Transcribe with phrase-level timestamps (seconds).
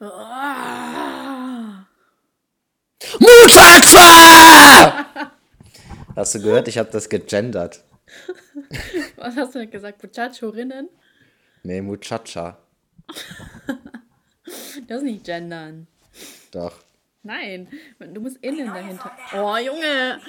[0.00, 0.14] Muchacha!
[6.14, 6.68] Hast du gehört?
[6.68, 7.82] Ich habe das gegendert.
[9.16, 10.00] Was hast du denn gesagt?
[10.02, 10.88] Muchachorinnen?
[11.64, 12.58] Nee, Muchacha.
[14.86, 15.86] Das ist nicht gendern.
[16.52, 16.72] Doch.
[17.22, 17.68] Nein,
[17.98, 19.10] du musst innen dahinter.
[19.34, 20.20] Oh, Junge!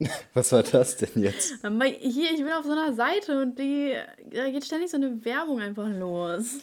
[0.34, 1.54] Was war das denn jetzt?
[2.00, 3.96] Hier, ich bin auf so einer Seite und die,
[4.30, 6.60] da geht ständig so eine Werbung einfach los.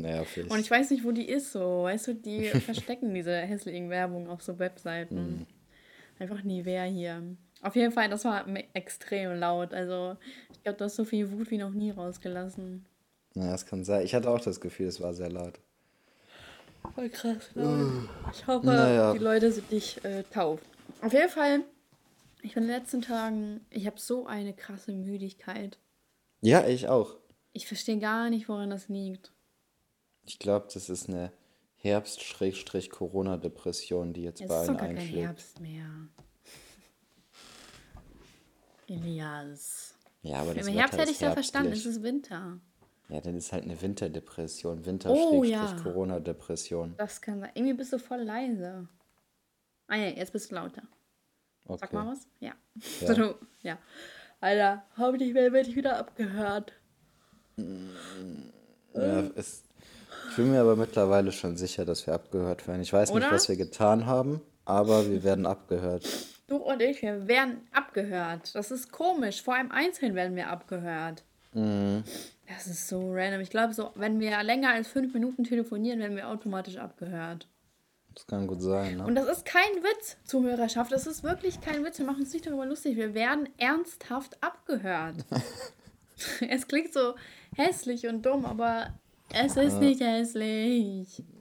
[0.00, 0.50] Nervig.
[0.50, 1.84] Und ich weiß nicht, wo die ist so.
[1.84, 5.46] Weißt du, die verstecken diese hässlichen Werbungen auf so Webseiten.
[6.18, 7.22] Einfach nie wer hier.
[7.62, 8.44] Auf jeden Fall, das war
[8.74, 9.72] extrem laut.
[9.72, 10.16] Also,
[10.52, 12.84] ich glaube, du hast so viel Wut wie noch nie rausgelassen.
[13.34, 14.04] naja, das kann sein.
[14.04, 15.58] Ich hatte auch das Gefühl, es war sehr laut.
[16.94, 18.08] Voll krass laut.
[18.32, 19.12] Ich hoffe, Naja.
[19.14, 20.60] die Leute sind nicht äh, taub.
[21.00, 21.60] Auf jeden Fall,
[22.42, 25.78] ich bin in den letzten Tagen, ich habe so eine krasse Müdigkeit.
[26.42, 27.16] Ja, ich auch.
[27.54, 29.32] Ich verstehe gar nicht, woran das liegt.
[30.26, 31.32] Ich glaube, das ist eine
[31.76, 35.26] Herbst-Corona-Depression, die jetzt Es bei ist doch allen gar kein einschlägt.
[35.26, 35.90] Herbst mehr.
[38.88, 39.94] Elias.
[40.22, 42.58] Ja, aber das Im Herbst hätte ist ich ja verstanden, es ist Winter.
[43.10, 44.86] Ja, dann ist halt eine Winterdepression.
[44.86, 45.76] Winter Oh, ja.
[46.96, 47.50] Das kann sein.
[47.54, 48.88] Irgendwie bist du voll leise.
[49.86, 50.82] Ah ja, jetzt bist du lauter.
[51.66, 51.80] Okay.
[51.80, 52.26] Sag mal was?
[52.40, 52.54] Ja.
[53.00, 53.14] Ja.
[53.14, 53.78] So, ja.
[54.40, 56.72] Alter, hoffentlich werde ich wieder abgehört.
[58.94, 59.63] Ja, es,
[60.34, 62.82] ich bin mir aber mittlerweile schon sicher, dass wir abgehört werden.
[62.82, 63.20] Ich weiß Oder?
[63.20, 66.04] nicht, was wir getan haben, aber wir werden abgehört.
[66.48, 68.52] Du und ich, wir werden abgehört.
[68.56, 69.42] Das ist komisch.
[69.42, 71.22] Vor allem einzeln werden wir abgehört.
[71.54, 73.40] Das ist so random.
[73.40, 77.46] Ich glaube, so, wenn wir länger als fünf Minuten telefonieren, werden wir automatisch abgehört.
[78.12, 79.06] Das kann gut sein, ne?
[79.06, 80.90] Und das ist kein Witz, Zuhörerschaft.
[80.90, 81.98] Das ist wirklich kein Witz.
[81.98, 82.96] Wir machen uns nicht darüber lustig.
[82.96, 85.16] Wir werden ernsthaft abgehört.
[86.48, 87.14] es klingt so
[87.56, 88.92] hässlich und dumm, aber
[89.32, 91.22] es ist nicht hässlich.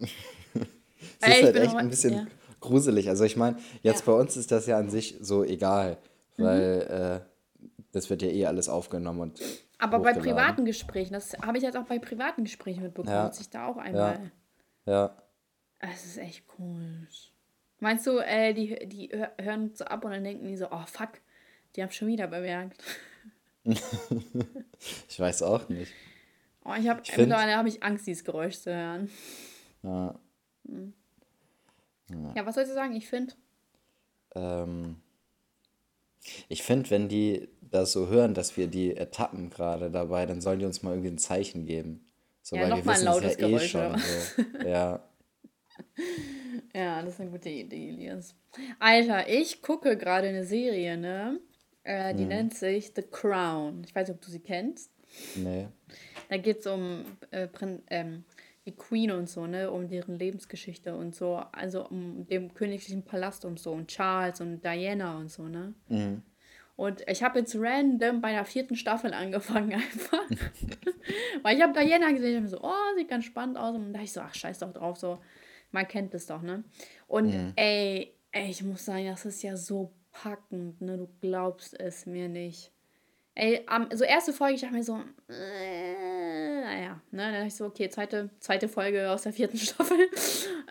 [1.20, 2.28] Es Ey, ist ich halt echt ein bisschen ja.
[2.62, 3.09] gruselig.
[3.09, 4.14] Also ich meine, jetzt Ja.
[4.14, 5.98] bei uns ist das ja an sich so egal,
[6.38, 6.44] Mhm.
[6.44, 9.41] weil äh, das wird ja eh alles aufgenommen und
[9.80, 13.28] Aber bei privaten Gesprächen, das habe ich jetzt auch bei privaten Gesprächen mitbekommen, Ja.
[13.28, 14.31] dass ich da auch einmal.
[14.86, 15.16] Ja,
[15.80, 17.31] Es ist echt komisch.
[17.80, 20.86] Meinst du, äh, die, die hö- hören so ab und dann denken die so, oh
[20.88, 21.09] fuck,
[21.75, 22.81] die haben schon wieder bemerkt.
[25.09, 25.91] ich weiß auch nicht.
[26.66, 29.09] Oh, ich habe find- mittlerweile habe ich Angst, dieses Geräusch zu hören.
[29.84, 30.19] Ja,
[32.35, 32.94] Ja, was soll ich sagen?
[32.96, 33.34] Ich finde,
[34.35, 34.97] ähm,
[36.47, 40.59] ich finde, wenn die das so hören, dass wir die ertappen gerade dabei, dann sollen
[40.59, 42.06] die uns mal irgendwie ein Zeichen geben.
[42.41, 43.97] So, Ja, ein wissen es lautes ja eh Geräusch, schon oder?
[44.00, 44.44] so.
[44.68, 45.09] Ja,
[46.74, 48.35] ja, das ist eine gute Idee, Elias.
[48.80, 51.40] Alter, ich gucke gerade eine Serie, ne?
[51.84, 52.18] Äh, Hm.
[52.18, 53.84] die nennt sich The Crown.
[53.85, 54.91] Ich weiß nicht, ob du sie kennst.
[55.35, 55.68] Nee.
[56.29, 57.47] Da geht es um äh,
[57.90, 58.24] ähm,
[58.66, 59.69] die Queen und so, ne?
[59.69, 61.35] Um deren Lebensgeschichte und so.
[61.51, 63.72] Also um den königlichen Palast und so.
[63.72, 65.74] Und Charles und Diana und so, ne?
[66.75, 70.24] Und ich habe jetzt random bei der vierten Staffel angefangen einfach.
[71.44, 73.75] Weil ich habe Diana gesehen und so, oh, sieht ganz spannend aus.
[73.75, 75.19] Und dachte ich so, ach, scheiß doch drauf, so.
[75.72, 76.63] Man kennt das doch, ne?
[77.07, 80.97] Und ey, ey, ich muss sagen, das ist ja so packend, ne?
[80.97, 82.72] Du glaubst es mir nicht.
[83.35, 87.66] Ey, so erste Folge, ich dachte mir so, äh, naja, ne, dann dachte ich so,
[87.66, 89.97] okay, zweite, zweite Folge aus der vierten Staffel.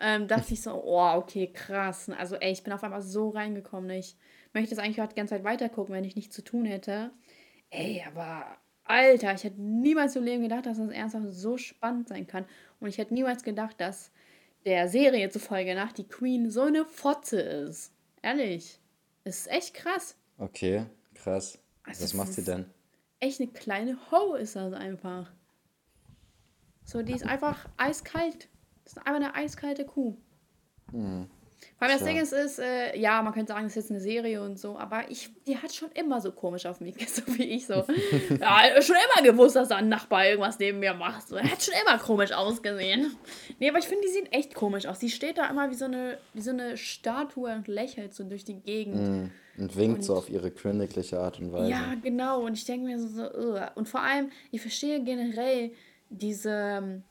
[0.01, 2.09] ähm, dachte ich so, oh, okay, krass.
[2.17, 3.87] Also, ey, ich bin auf einmal so reingekommen.
[3.87, 4.15] ne, Ich
[4.53, 7.11] möchte es eigentlich auch die ganze Zeit weitergucken, wenn ich nichts zu tun hätte.
[7.69, 8.45] Ey, aber
[8.85, 12.45] Alter, ich hätte niemals im Leben gedacht, dass das ernsthaft so spannend sein kann.
[12.79, 14.11] Und ich hätte niemals gedacht, dass
[14.65, 17.93] der Serie zufolge nach die Queen so eine Fotze ist.
[18.21, 18.79] Ehrlich.
[19.25, 20.17] Es ist echt krass.
[20.37, 20.85] Okay,
[21.15, 21.59] krass.
[21.83, 22.65] Also Was das macht sie denn?
[23.23, 25.31] echt eine kleine Ho ist das einfach.
[26.83, 28.49] So, die ist einfach eiskalt.
[28.83, 30.17] Das ist einfach eine eiskalte Kuh.
[30.91, 32.03] Vor allem das.
[32.03, 34.77] Ding ist, ist äh, ja, man könnte sagen, es ist jetzt eine Serie und so,
[34.77, 37.73] aber ich, die hat schon immer so komisch auf mich, so wie ich so.
[38.41, 41.29] ja, schon immer gewusst, dass da ein Nachbar irgendwas neben mir macht.
[41.29, 43.15] So, er hat schon immer komisch ausgesehen.
[43.59, 44.99] Nee, aber ich finde, die sieht echt komisch aus.
[44.99, 48.43] Die steht da immer wie so eine, wie so eine Statue und lächelt so durch
[48.43, 49.31] die Gegend.
[49.57, 51.69] Und winkt so auf ihre königliche Art und Weise.
[51.69, 52.43] Ja, genau.
[52.45, 53.71] Und ich denke mir so, so ugh.
[53.75, 55.71] und vor allem, ich verstehe generell
[56.09, 57.03] diese,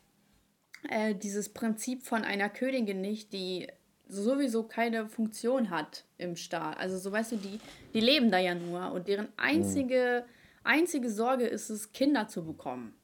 [0.88, 3.68] äh, dieses Prinzip von einer Königin nicht, die
[4.08, 6.78] sowieso keine Funktion hat im Staat.
[6.78, 7.60] Also so weißt du, die,
[7.94, 10.24] die leben da ja nur und deren einzige,
[10.64, 12.94] einzige Sorge ist es, Kinder zu bekommen.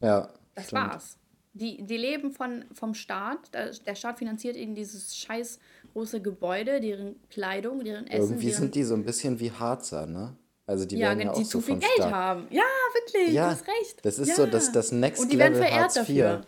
[0.00, 0.82] Ja, Das stimmt.
[0.82, 1.18] war's.
[1.54, 3.52] Die, die leben von, vom Staat.
[3.54, 5.58] Der, Staat finanziert ihnen dieses scheiß
[5.92, 8.22] große Gebäude, deren Kleidung, deren Essen.
[8.30, 10.34] Irgendwie deren, sind die so ein bisschen wie Harzer, ne?
[10.66, 12.12] Also die ja, werden ja die auch so zu viel vom Geld Staat.
[12.12, 12.46] haben.
[12.50, 12.62] Ja,
[12.94, 14.04] wirklich, Ja, du hast recht.
[14.04, 14.34] das ist ja.
[14.36, 16.16] so das- das Next Und die werden Level verehrt Hartz IV.
[16.18, 16.40] dafür.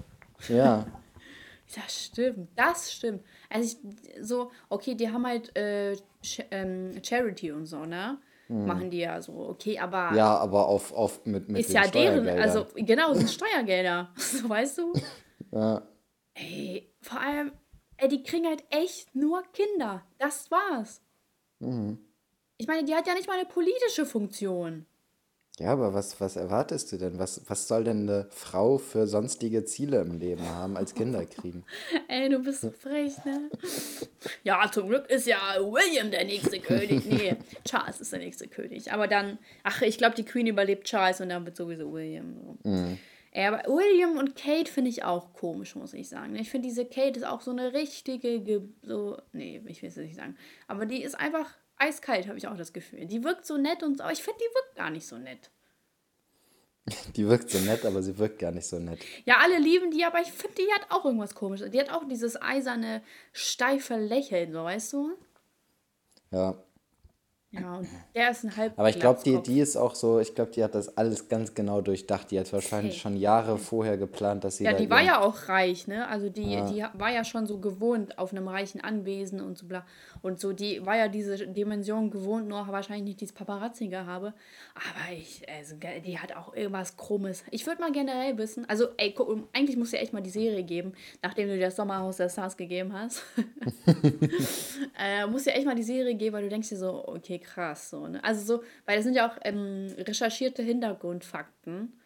[0.49, 0.87] Ja.
[1.75, 3.23] Das stimmt, das stimmt.
[3.49, 5.97] Also ich, so, okay, die haben halt äh,
[6.51, 8.19] ähm, Charity und so, ne?
[8.49, 8.67] Hm.
[8.67, 11.89] Machen die ja so, okay, aber Ja, aber auf, auf mit, mit ist den ja
[11.89, 14.93] deren, also genau, sind Steuergelder, so weißt du?
[15.51, 15.83] Ja.
[16.35, 17.53] Ey, vor allem,
[17.97, 20.03] ey, die kriegen halt echt nur Kinder.
[20.19, 21.01] Das war's.
[21.61, 21.99] Mhm.
[22.57, 24.87] Ich meine, die hat ja nicht mal eine politische Funktion.
[25.61, 27.21] Ja, aber was, was erwartest du denn?
[27.21, 31.65] Was, was soll denn eine Frau für sonstige Ziele im Leben haben als Kinder kriegen?
[32.09, 33.51] Ey, du bist so frech, ne?
[34.43, 37.07] Ja, zum Glück ist ja William der nächste König.
[37.07, 38.93] Nee, Charles ist der nächste König.
[38.93, 42.35] Aber dann, ach, ich glaube, die Queen überlebt Charles und dann wird sowieso William.
[42.65, 42.97] So.
[43.31, 46.35] Ey, aber William und Kate finde ich auch komisch, muss ich sagen.
[46.35, 49.97] Ich finde, diese Kate ist auch so eine richtige, Ge so, nee, ich will es
[49.97, 50.37] nicht sagen.
[50.67, 53.07] Aber die ist einfach eiskalt, habe ich auch das Gefühl.
[53.07, 55.51] Die wirkt so nett und so, aber ich finde, die wirkt gar nicht so nett.
[57.17, 59.03] Die wirkt so nett, aber sie wirkt gar nicht so nett.
[59.25, 61.71] Ja, alle lieben die, aber ich finde, die hat auch irgendwas komisches.
[61.71, 65.17] Die hat auch dieses eiserne, steife Lächeln, so weißt du?
[66.31, 66.63] Ja.
[67.61, 68.73] Ja, und der ist ein halb.
[68.77, 71.55] Aber ich glaube, die, die ist auch so, ich glaube, die hat das alles ganz
[71.55, 72.31] genau durchdacht.
[72.31, 73.03] Die hat wahrscheinlich Safe.
[73.03, 76.09] schon Jahre vorher geplant, dass sie Ja, die war ja auch reich, ne?
[76.09, 79.85] Also die, die war ja schon so gewohnt auf einem reichen Anwesen und so bla.
[80.23, 84.33] Und so, die war ja diese Dimension gewohnt, nur wahrscheinlich nicht dieses Paparazzi-Gehabe.
[84.75, 87.45] Aber ich, also die hat auch irgendwas Krummes.
[87.51, 90.63] Ich würde mal generell wissen, also ey, guck, eigentlich muss ja echt mal die Serie
[90.63, 90.93] geben,
[91.23, 93.23] nachdem du dir das Sommerhaus der Stars gegeben hast.
[94.99, 97.91] äh, muss ja echt mal die Serie geben, weil du denkst dir so, okay, krass,
[97.91, 98.23] so, ne?
[98.25, 102.01] Also so, weil das sind ja auch ähm, recherchierte Hintergrundfakten.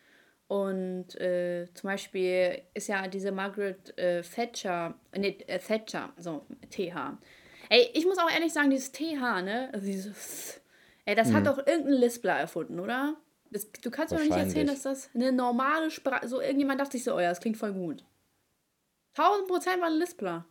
[0.48, 7.18] Und äh, zum Beispiel ist ja diese Margaret äh, Thatcher, nee, äh, Thatcher, so, TH.
[7.68, 9.68] Ey, ich muss auch ehrlich sagen, dieses TH, ne?
[9.72, 10.60] Also dieses,
[11.04, 13.16] ey, das hat doch irgendein Lispler erfunden, oder?
[13.50, 16.92] Das, du kannst mir doch nicht erzählen, dass das eine normale Sprache, so irgendjemand dachte
[16.92, 18.04] sich so, oh ja, das klingt voll gut.
[19.16, 20.46] 1000 Prozent war ein Lispler.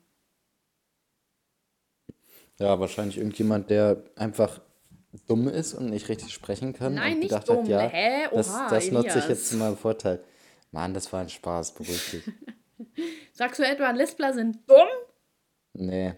[2.59, 4.61] Ja, wahrscheinlich irgendjemand, der einfach
[5.27, 7.59] dumm ist und nicht richtig sprechen kann Nein, und nicht gedacht dumm.
[7.59, 8.27] hat, ja, Hä?
[8.33, 10.23] das, Oha, das nutze ich jetzt zu meinem Vorteil.
[10.71, 12.23] Mann, das war ein Spaß, beruhig dich.
[13.33, 14.87] Sagst du etwa, Lispler sind dumm?
[15.73, 16.13] Nee.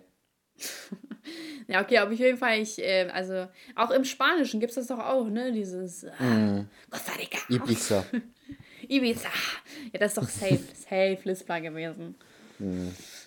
[1.68, 4.88] Ja, okay, aber auf jeden Fall, ich, äh, also, auch im Spanischen gibt es das
[4.88, 5.52] doch auch, ne?
[5.52, 7.38] Dieses äh, Costa Rica.
[7.48, 8.04] Ibiza.
[8.88, 9.30] Ibiza.
[9.94, 12.16] Ja, das ist doch safe, safe Lispler gewesen.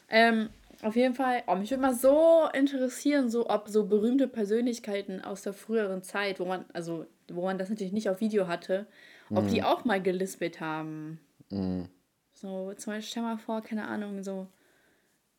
[0.08, 0.50] Ähm,
[0.82, 5.43] auf jeden Fall, oh, mich würde mal so interessieren, so ob so berühmte Persönlichkeiten aus
[5.43, 8.87] der früheren Zeit, wo man, also wo man das natürlich nicht auf Video hatte,
[9.31, 11.19] ob die auch mal gelispelt haben.
[12.34, 14.49] So, zum Beispiel, stell mal vor, keine Ahnung, so,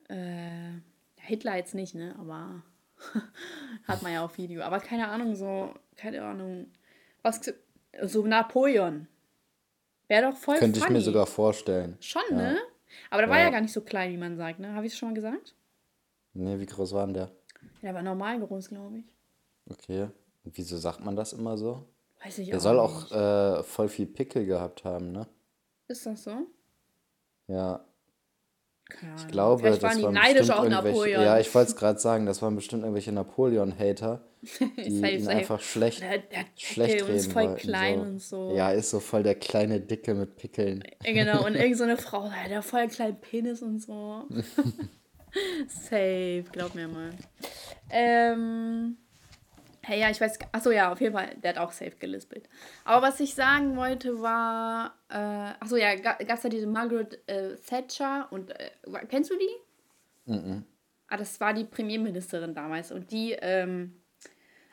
[0.10, 0.82] äh, ja,
[1.18, 2.64] Hitler jetzt nicht, ne, aber
[3.88, 4.62] hat man ja auf Video.
[4.62, 6.68] Aber keine Ahnung, so, keine Ahnung,
[7.22, 7.54] was,
[8.04, 9.08] so Napoleon.
[10.08, 11.00] Wäre doch voll Könnte ich funny.
[11.00, 11.98] mir sogar vorstellen.
[12.00, 12.58] Schon, ne?
[13.10, 13.46] Aber der war Ja.
[13.46, 14.74] ja gar nicht so klein, wie man sagt, ne?
[14.74, 15.56] Habe ich es schon mal gesagt?
[16.34, 17.32] Nee, wie groß war denn der?
[17.62, 19.06] Ja, der war normal groß, glaube ich.
[19.70, 20.10] Okay.
[20.44, 21.86] Und wieso sagt man das immer so?
[22.24, 23.12] Weiß ich Der auch soll auch nicht.
[23.14, 25.28] äh, voll viel Pickel gehabt haben, ne?
[25.88, 26.48] Ist das so?
[27.48, 27.84] Ja,
[28.90, 30.88] Keine ich glaube, Vielleicht das waren die waren neidisch auf irgendwelche.
[30.90, 31.22] Napoleon.
[31.24, 34.22] Ja, ich wollte es gerade sagen, das waren bestimmt irgendwelche Napoleon-Hater,
[34.78, 35.38] die Safe, ihn safe.
[35.38, 37.60] einfach schlecht, Der, der schlecht Pickel und ist reden voll wollten.
[37.62, 38.02] klein so.
[38.04, 38.56] und so.
[38.56, 40.84] Ja, ist so voll der kleine Dicke mit Pickeln.
[41.04, 44.28] Ja, Genau, und irgend so eine Frau, der voll kleinen Penis und so.
[45.68, 47.10] Safe, glaub mir mal.
[47.90, 48.98] Ähm,
[49.82, 52.48] hey, ja, ich weiß, achso, ja, auf jeden Fall, der hat auch safe gelispelt.
[52.86, 57.56] Aber was ich sagen wollte war, äh, achso, ja, gab es ja diese Margaret äh,
[57.68, 58.70] Thatcher und, äh,
[59.10, 60.32] kennst du die?
[60.32, 60.64] Mhm.
[61.08, 64.00] Ah, das war die Premierministerin damals und die, ähm,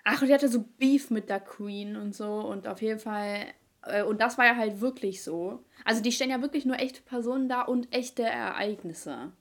[0.05, 3.47] ach, und die hatte so Beef mit der Queen und so und auf jeden Fall,
[3.83, 5.65] äh, und das war ja halt wirklich so.
[5.85, 9.33] Also die stellen ja wirklich nur echte Personen da und echte Ereignisse.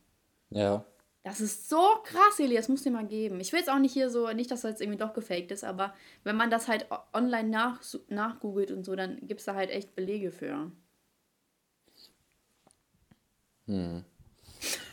[0.50, 0.86] Ja.
[1.24, 3.40] Das ist so krass, Elias, muss dir mal geben.
[3.40, 5.64] Ich will jetzt auch nicht hier so, nicht, dass das jetzt irgendwie doch gefaked ist,
[5.64, 9.70] aber wenn man das halt online nach, nachgoogelt und so, dann gibt es da halt
[9.70, 10.72] echt Belege für.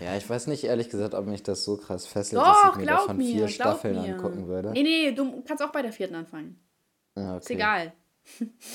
[0.00, 2.76] Ja, ich weiß nicht ehrlich gesagt, ob mich das so krass fesselt, Doch, dass ich
[2.80, 4.14] mir davon mir, vier Staffeln mir.
[4.14, 4.70] angucken würde.
[4.70, 6.60] Nee, nee, du kannst auch bei der vierten anfangen.
[7.16, 7.54] Ja, Ist okay.
[7.54, 7.92] egal.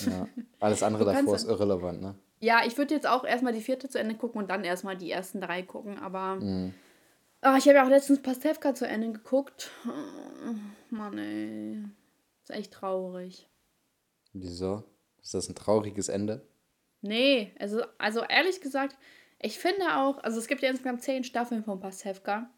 [0.09, 0.27] Ja.
[0.59, 2.15] Alles andere davor ist irrelevant, ne?
[2.39, 5.11] Ja, ich würde jetzt auch erstmal die vierte zu Ende gucken und dann erstmal die
[5.11, 6.35] ersten drei gucken, aber.
[6.35, 6.73] Mhm.
[7.41, 9.71] Ah, ich habe ja auch letztens Pastewka zu Ende geguckt.
[9.87, 10.55] Oh,
[10.95, 11.83] Mann, ey.
[12.43, 13.47] Ist echt traurig.
[14.33, 14.83] Wieso?
[15.21, 16.47] Ist das ein trauriges Ende?
[17.01, 18.95] Nee, also, also ehrlich gesagt,
[19.41, 22.49] ich finde auch, also es gibt ja insgesamt zehn Staffeln von Pastewka.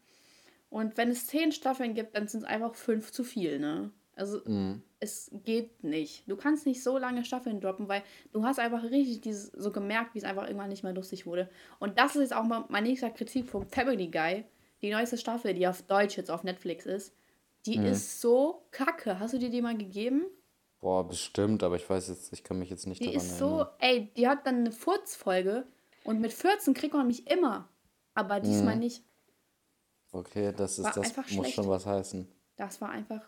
[0.70, 3.90] Und wenn es zehn Staffeln gibt, dann sind es einfach fünf zu viel, ne?
[4.16, 4.82] Also Mhm.
[5.00, 6.28] es geht nicht.
[6.28, 10.14] Du kannst nicht so lange Staffeln droppen, weil du hast einfach richtig dieses, so gemerkt,
[10.14, 11.48] wie es einfach irgendwann nicht mehr lustig wurde.
[11.80, 13.74] Und das ist jetzt auch mal mein nächster Kritikpunkt.
[13.74, 14.44] Family Guy,
[14.82, 17.14] die neueste Staffel, die auf Deutsch jetzt auf Netflix ist,
[17.66, 17.86] die mhm.
[17.86, 19.18] ist so kacke.
[19.18, 20.26] Hast du dir die mal gegeben?
[20.80, 23.58] Boah, bestimmt, aber ich weiß jetzt, ich kann mich jetzt nicht die daran ist erinnern.
[23.58, 25.66] so, ey, die hat dann eine Furzfolge
[26.04, 27.68] und mit 14 kriegt man mich immer,
[28.14, 28.80] aber diesmal mhm.
[28.80, 29.04] nicht.
[30.12, 31.54] Okay, das ist, das muss schlecht.
[31.54, 32.28] schon was heißen.
[32.56, 33.22] Das war einfach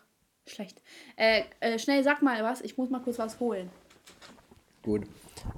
[0.45, 0.81] schlecht.
[1.17, 3.69] Äh, äh, schnell, sag mal was, ich muss mal kurz was holen.
[4.83, 5.05] Gut.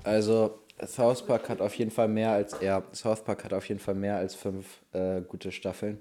[0.03, 3.79] Also, South Park hat auf jeden Fall mehr als, ja, South Park hat auf jeden
[3.79, 5.99] Fall mehr als fünf äh, gute Staffeln.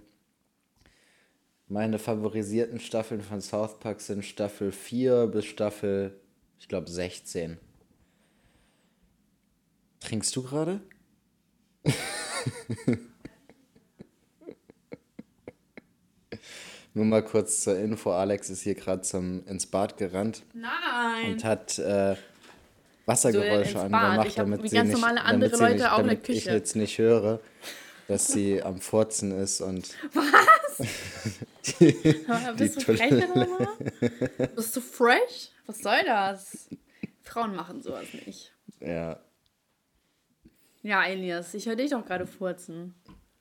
[1.67, 6.19] Meine favorisierten Staffeln von South Park sind Staffel 4 bis Staffel,
[6.59, 7.59] ich glaube, 16.
[10.01, 10.81] Trinkst du gerade?
[16.95, 19.03] Nur mal kurz zur Info, Alex ist hier gerade
[19.47, 20.43] ins Bad gerannt.
[20.53, 21.33] Nein.
[21.33, 22.17] Und hat äh,
[23.07, 27.41] Wassergeräusche so angemacht, damit, sie nicht, damit, sie nicht, damit ich jetzt nicht höre,
[28.09, 29.95] dass sie am Furzen ist und...
[30.13, 30.89] Was?
[31.81, 31.93] die,
[32.57, 33.25] bist du frech
[34.55, 35.51] Bist du fresh?
[35.67, 36.69] Was soll das?
[37.23, 38.53] Frauen machen sowas nicht.
[38.81, 39.21] Ja.
[40.83, 42.95] Ja, Elias, ich höre dich doch gerade furzen.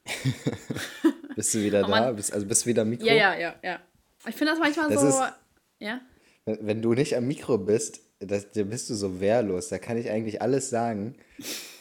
[1.36, 2.12] bist du wieder oh, da?
[2.12, 3.06] Bist, also bist du wieder am Mikro?
[3.06, 3.80] Ja, ja, ja, ja.
[4.28, 5.08] Ich finde das manchmal das so.
[5.08, 5.34] Ist,
[5.80, 6.02] ja.
[6.46, 9.70] Wenn du nicht am Mikro bist, das, dann bist du so wehrlos.
[9.70, 11.16] Da kann ich eigentlich alles sagen.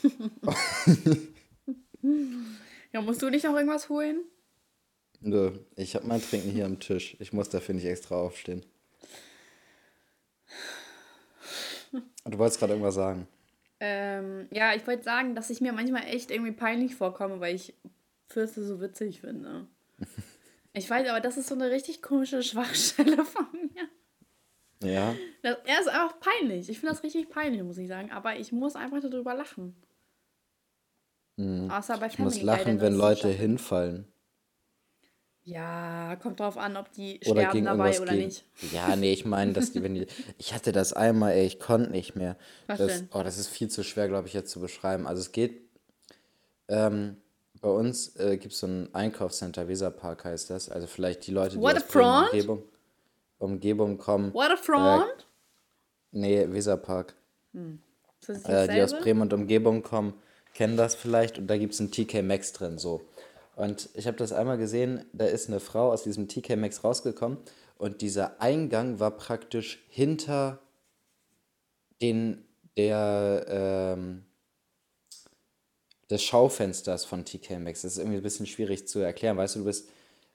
[2.92, 4.24] ja, musst du nicht noch irgendwas holen?
[5.20, 7.16] Nö, ich habe mein Trinken hier am Tisch.
[7.20, 8.66] Ich muss dafür nicht extra aufstehen.
[11.92, 13.26] Du wolltest gerade irgendwas sagen.
[13.80, 17.74] Ähm, ja, ich wollte sagen, dass ich mir manchmal echt irgendwie peinlich vorkomme, weil ich
[18.28, 19.66] Fürste so witzig finde.
[20.78, 23.88] Ich weiß, aber das ist so eine richtig komische Schwachstelle von mir.
[24.86, 25.14] Ja.
[25.40, 26.68] Das, er ist einfach peinlich.
[26.68, 28.10] Ich finde das richtig peinlich, muss ich sagen.
[28.10, 29.74] Aber ich muss einfach darüber lachen.
[31.36, 31.70] Mhm.
[31.70, 34.06] Außer bei Family Ich muss lachen, wenn Leute hinfallen.
[35.46, 38.26] Ja, kommt drauf an, ob die oder sterben dabei oder gegen.
[38.26, 38.44] nicht.
[38.72, 40.08] Ja, nee, ich meine, dass die, wenn die.
[40.38, 42.36] Ich hatte das einmal, ey, ich konnte nicht mehr.
[42.66, 43.08] Was das, denn?
[43.14, 45.06] Oh, das ist viel zu schwer, glaube ich, jetzt zu beschreiben.
[45.06, 45.62] Also es geht.
[46.66, 47.18] Ähm,
[47.60, 50.68] bei uns äh, gibt es so ein Einkaufscenter, Weserpark heißt das.
[50.68, 52.32] Also vielleicht die Leute, die What aus front?
[52.32, 52.62] Umgebung,
[53.38, 54.34] Umgebung kommen.
[54.34, 55.04] What a front?
[55.04, 55.22] Äh,
[56.10, 57.14] nee, Weserpark.
[57.52, 57.78] Hm.
[58.44, 60.14] Äh, die aus Bremen und Umgebung kommen,
[60.54, 61.38] kennen das vielleicht.
[61.38, 63.02] Und da gibt es einen TK Maxx drin, so.
[63.56, 67.38] Und ich habe das einmal gesehen, da ist eine Frau aus diesem TK Maxx rausgekommen
[67.78, 70.60] und dieser Eingang war praktisch hinter
[72.02, 72.44] den
[72.76, 74.24] der ähm,
[76.10, 77.82] des Schaufensters von TK Maxx.
[77.82, 79.38] Das ist irgendwie ein bisschen schwierig zu erklären.
[79.38, 79.88] Weißt du, du bist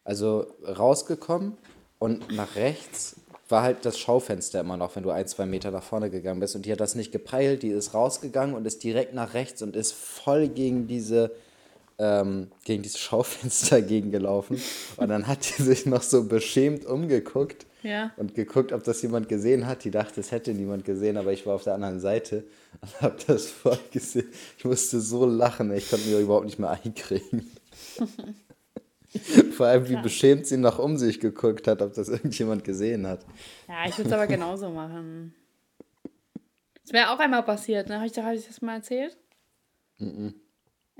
[0.03, 1.57] also rausgekommen
[1.99, 5.83] und nach rechts war halt das Schaufenster immer noch, wenn du ein, zwei Meter nach
[5.83, 6.55] vorne gegangen bist.
[6.55, 9.75] Und die hat das nicht gepeilt, die ist rausgegangen und ist direkt nach rechts und
[9.75, 11.31] ist voll gegen diese
[12.01, 14.61] ähm, gegen dieses Schaufenster gegengelaufen.
[14.97, 18.11] Und dann hat sie sich noch so beschämt umgeguckt ja.
[18.17, 19.83] und geguckt, ob das jemand gesehen hat.
[19.83, 22.43] Die dachte, es hätte niemand gesehen, aber ich war auf der anderen Seite
[22.81, 24.29] und habe das voll gesehen.
[24.57, 27.49] Ich musste so lachen, ich konnte mir überhaupt nicht mehr einkriegen.
[29.51, 30.01] Vor allem, wie ja.
[30.01, 33.25] beschämt sie noch um sich geguckt hat, ob das irgendjemand gesehen hat.
[33.67, 35.35] Ja, ich würde es aber genauso machen.
[36.83, 37.97] Das wäre auch einmal passiert, ne?
[37.97, 39.15] Habe ich, hab ich das mal erzählt?
[39.99, 40.33] Mhm.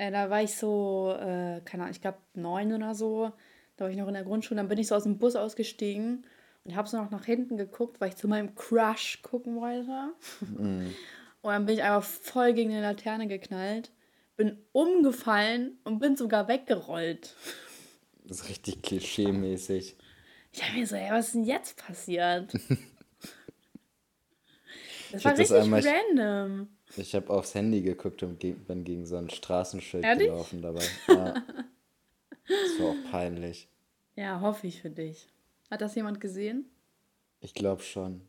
[0.01, 3.31] Äh, da war ich so, äh, keine Ahnung, ich glaube neun oder so.
[3.77, 4.57] Da war ich noch in der Grundschule.
[4.57, 6.25] Dann bin ich so aus dem Bus ausgestiegen
[6.63, 10.13] und habe so noch nach hinten geguckt, weil ich zu meinem Crush gucken wollte.
[10.39, 10.95] Mhm.
[11.43, 13.91] Und dann bin ich einfach voll gegen eine Laterne geknallt,
[14.37, 17.35] bin umgefallen und bin sogar weggerollt.
[18.23, 19.97] Das ist richtig klischee-mäßig.
[20.51, 22.51] Ich habe mir so, ey, was ist denn jetzt passiert?
[25.11, 26.69] das ich war richtig das einmal, random.
[26.97, 30.27] Ich habe aufs Handy geguckt und bin gegen so ein Straßenschild Ehrlich?
[30.27, 30.83] gelaufen dabei.
[31.07, 31.33] Ja.
[32.47, 33.67] das war auch peinlich.
[34.15, 35.27] Ja, hoffe ich für dich.
[35.69, 36.65] Hat das jemand gesehen?
[37.39, 38.21] Ich glaube schon.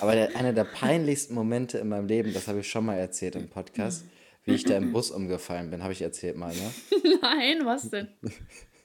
[0.00, 3.36] Aber der, einer der peinlichsten Momente in meinem Leben, das habe ich schon mal erzählt
[3.36, 4.04] im Podcast,
[4.44, 6.72] wie ich da im Bus umgefallen bin, habe ich erzählt mal, ne?
[7.20, 8.08] Nein, was denn?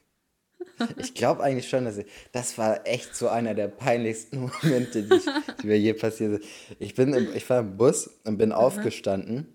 [0.96, 5.14] Ich glaube eigentlich schon, dass ich, das war echt so einer der peinlichsten Momente, die,
[5.14, 5.24] ich,
[5.62, 6.44] die mir je passiert sind.
[6.78, 9.46] Ich, bin im, ich war im Bus und bin aufgestanden,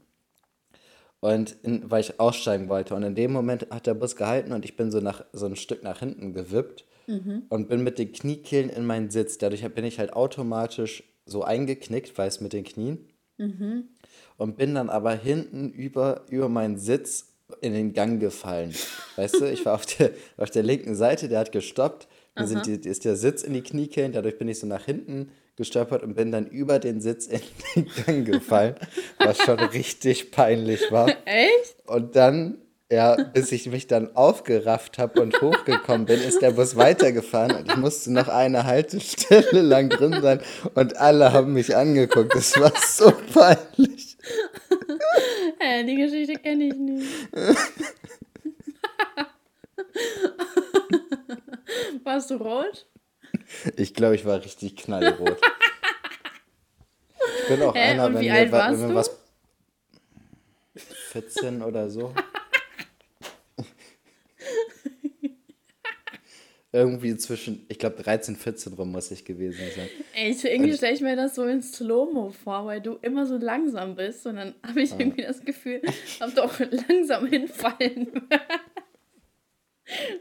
[1.20, 2.96] und in, weil ich aussteigen wollte.
[2.96, 5.56] Und in dem Moment hat der Bus gehalten und ich bin so, nach, so ein
[5.56, 7.44] Stück nach hinten gewippt mhm.
[7.50, 9.38] und bin mit den Kniekehlen in meinen Sitz.
[9.38, 13.10] Dadurch bin ich halt automatisch so eingeknickt, weil es mit den Knien.
[13.38, 13.90] Mhm.
[14.38, 18.74] Und bin dann aber hinten über, über meinen Sitz in den Gang gefallen.
[19.16, 22.08] Weißt du, ich war auf der, auf der linken Seite, der hat gestoppt.
[22.36, 24.86] Mir sind die, ist der Sitz in die Knie gehend, dadurch bin ich so nach
[24.86, 27.42] hinten gestolpert und bin dann über den Sitz in
[27.76, 28.76] den Gang gefallen,
[29.18, 31.10] was schon richtig peinlich war.
[31.26, 31.76] Echt?
[31.88, 32.60] Und dann,
[32.92, 37.72] ja, bis ich mich dann aufgerafft habe und hochgekommen bin, ist der Bus weitergefahren und
[37.72, 40.42] ich musste noch eine Haltestelle lang drin sein
[40.76, 42.36] und alle haben mich angeguckt.
[42.36, 44.07] Das war so peinlich.
[45.60, 47.34] Hä, die Geschichte kenne ich nicht.
[52.04, 52.86] Warst du rot?
[53.76, 55.40] Ich glaube, ich war richtig knallrot.
[57.40, 59.18] ich bin auch Hä, einer, wenn mir, wenn mir was.
[61.12, 62.14] 14 oder so.
[66.74, 69.88] Irgendwie zwischen, ich glaube 13, 14 rum muss ich gewesen sein.
[70.14, 73.38] Ey, ich, irgendwie stelle ich mir das so in Slow-Mo vor, weil du immer so
[73.38, 74.98] langsam bist und dann habe ich ah.
[75.00, 75.82] irgendwie das Gefühl,
[76.20, 78.12] ob du auch langsam hinfallen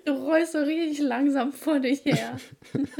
[0.04, 2.36] Du rollst so richtig langsam vor dich her.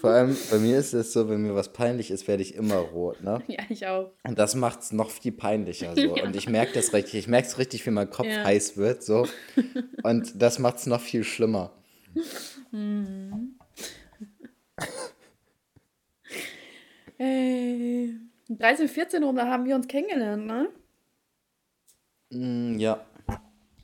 [0.00, 2.76] Vor allem bei mir ist es so, wenn mir was peinlich ist, werde ich immer
[2.76, 3.42] rot, ne?
[3.46, 4.10] Ja, ich auch.
[4.24, 6.00] Und das macht es noch viel peinlicher so.
[6.16, 6.24] Ja.
[6.24, 8.44] Und ich merke das richtig, ich merke es richtig, wie mein Kopf ja.
[8.44, 9.26] heiß wird, so.
[10.02, 11.72] Und das macht es noch viel schlimmer.
[12.70, 13.58] Mhm.
[17.18, 18.14] Ey.
[18.50, 20.68] 13, 14 rum, da haben wir uns kennengelernt, ne?
[22.30, 23.06] Mm, ja.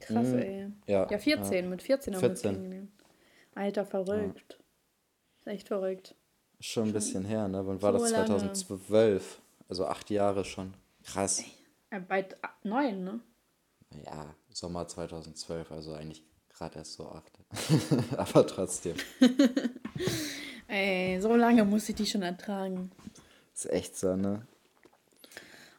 [0.00, 0.38] Krass, mhm.
[0.38, 0.66] ey.
[0.86, 1.70] Ja, ja 14, ja.
[1.70, 2.20] mit 14 haben 14.
[2.20, 2.90] wir uns kennengelernt.
[3.54, 4.59] Alter, verrückt.
[5.50, 6.14] Echt verrückt.
[6.60, 7.66] Schon ein bisschen her, ne?
[7.66, 8.10] Wann war so das?
[8.10, 8.88] 2012.
[8.88, 9.20] Lange.
[9.68, 10.74] Also acht Jahre schon.
[11.04, 11.42] Krass.
[11.90, 13.20] Ja, bald neun, ne?
[14.06, 17.32] Ja, Sommer 2012, also eigentlich gerade erst so acht.
[18.16, 18.94] Aber trotzdem.
[20.68, 22.92] Ey, so lange muss ich die schon ertragen.
[23.52, 24.46] Ist echt so, ne?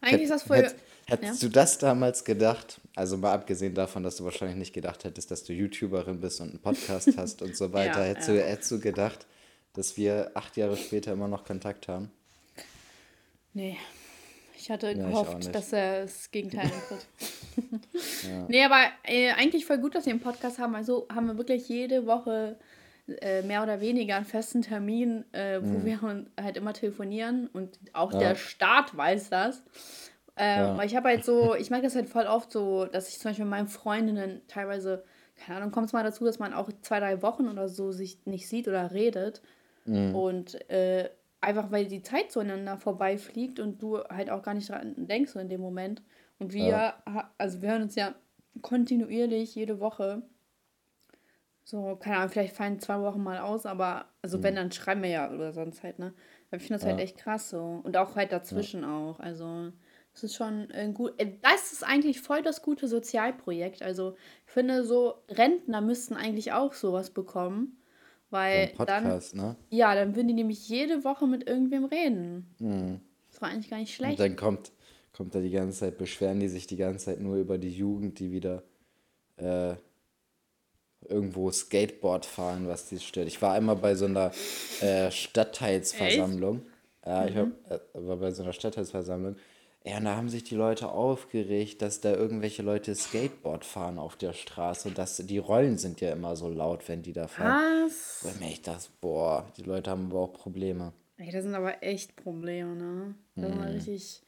[0.01, 0.58] Eigentlich ist das voll.
[0.58, 0.75] Hätt,
[1.06, 1.48] hättest ja?
[1.48, 2.82] du das damals gedacht?
[2.98, 6.50] Also mal abgesehen davon, dass du wahrscheinlich nicht gedacht hättest, dass du YouTuberin bist und
[6.50, 8.01] einen Podcast hast und so weiter.
[8.01, 8.34] ja, hättest, ja.
[8.34, 9.25] Du, hättest du gedacht,
[9.74, 12.12] dass wir acht Jahre später immer noch Kontakt haben?
[13.54, 13.78] Nee.
[14.58, 17.08] Ich hatte ja, gehofft, ich dass er das Gegenteil eintritt.
[18.24, 18.46] ja.
[18.48, 20.75] Nee, aber äh, eigentlich voll gut, dass wir einen Podcast haben.
[20.75, 22.58] Also haben wir wirklich jede Woche
[23.08, 25.86] äh, mehr oder weniger einen festen Termin, äh, wo mhm.
[25.86, 28.19] wir halt immer telefonieren und auch ja.
[28.19, 29.63] der Staat weiß das.
[30.38, 30.84] Ähm, ja.
[30.84, 33.45] Ich habe halt so, ich merke das halt voll oft so, dass ich zum Beispiel
[33.45, 35.04] mit meinen Freundinnen teilweise,
[35.36, 38.26] keine Ahnung, kommt es mal dazu, dass man auch zwei, drei Wochen oder so sich
[38.26, 39.41] nicht sieht oder redet.
[39.91, 40.15] Mhm.
[40.15, 41.10] Und äh,
[41.41, 45.39] einfach weil die Zeit zueinander vorbeifliegt und du halt auch gar nicht dran denkst so
[45.39, 46.01] in dem Moment.
[46.39, 47.32] Und wir, ja.
[47.38, 48.15] also wir hören uns ja
[48.62, 50.21] kontinuierlich jede Woche.
[51.63, 54.43] So, keine Ahnung, vielleicht fallen zwei Wochen mal aus, aber also mhm.
[54.43, 56.13] wenn, dann schreiben wir ja oder sonst halt, ne?
[56.51, 56.97] Ich finde das halt ja.
[56.97, 57.82] halt echt krass so.
[57.84, 58.97] Und auch halt dazwischen ja.
[58.97, 59.19] auch.
[59.19, 59.71] Also,
[60.12, 61.13] das ist schon ein gut.
[61.17, 63.82] Äh, das ist eigentlich voll das gute Sozialprojekt.
[63.82, 67.81] Also, ich finde, so Rentner müssten eigentlich auch sowas bekommen.
[68.32, 69.56] Weil so Podcast, dann, ne?
[69.70, 72.48] Ja, dann würden die nämlich jede Woche mit irgendwem reden.
[72.60, 73.02] Mhm.
[73.30, 74.13] Das war eigentlich gar nicht schlecht.
[74.13, 74.72] Und dann kommt,
[75.13, 78.20] kommt da die ganze Zeit, beschweren die sich die ganze Zeit nur über die Jugend,
[78.20, 78.63] die wieder
[79.38, 79.76] äh,
[81.08, 83.28] irgendwo Skateboard fahren, was die stört.
[83.28, 84.32] Ich war einmal bei so einer
[84.82, 86.58] äh, Stadtteilsversammlung.
[86.58, 86.65] Echt?
[87.06, 87.54] Ja, ich mhm.
[87.70, 89.36] hab, äh, war bei so einer Stadtteilsversammlung
[89.84, 94.15] ja, und da haben sich die Leute aufgeregt, dass da irgendwelche Leute Skateboard fahren auf
[94.15, 94.88] der Straße.
[94.88, 97.88] Und dass die Rollen sind ja immer so laut, wenn die da fahren.
[97.88, 98.20] Was?
[98.24, 100.94] Weil mir ich das, boah, die Leute haben aber auch Probleme.
[101.17, 103.15] Ey, das sind aber echt Probleme, ne?
[103.36, 103.48] Das mm.
[103.48, 103.67] sind mhm.
[103.67, 104.22] richtig.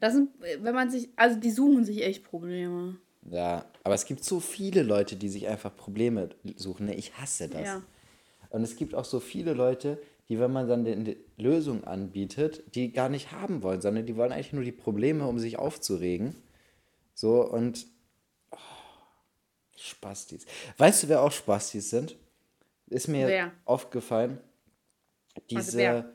[0.00, 2.96] Das sind, wenn man sich, also die suchen sich echt Probleme.
[3.30, 6.86] Ja, aber es gibt so viele Leute, die sich einfach Probleme suchen.
[6.86, 6.94] Ne?
[6.94, 7.62] Ich hasse das.
[7.62, 7.82] Ja.
[8.50, 12.92] Und es gibt auch so viele Leute, die, wenn man dann eine Lösung anbietet, die
[12.92, 16.34] gar nicht haben wollen, sondern die wollen eigentlich nur die Probleme, um sich aufzuregen.
[17.14, 17.86] So und
[18.50, 18.56] oh,
[19.76, 20.46] Spastis.
[20.78, 22.16] Weißt du, wer auch Spastis sind?
[22.86, 23.52] Ist mir wer?
[23.64, 24.38] aufgefallen.
[25.50, 26.08] Diese, also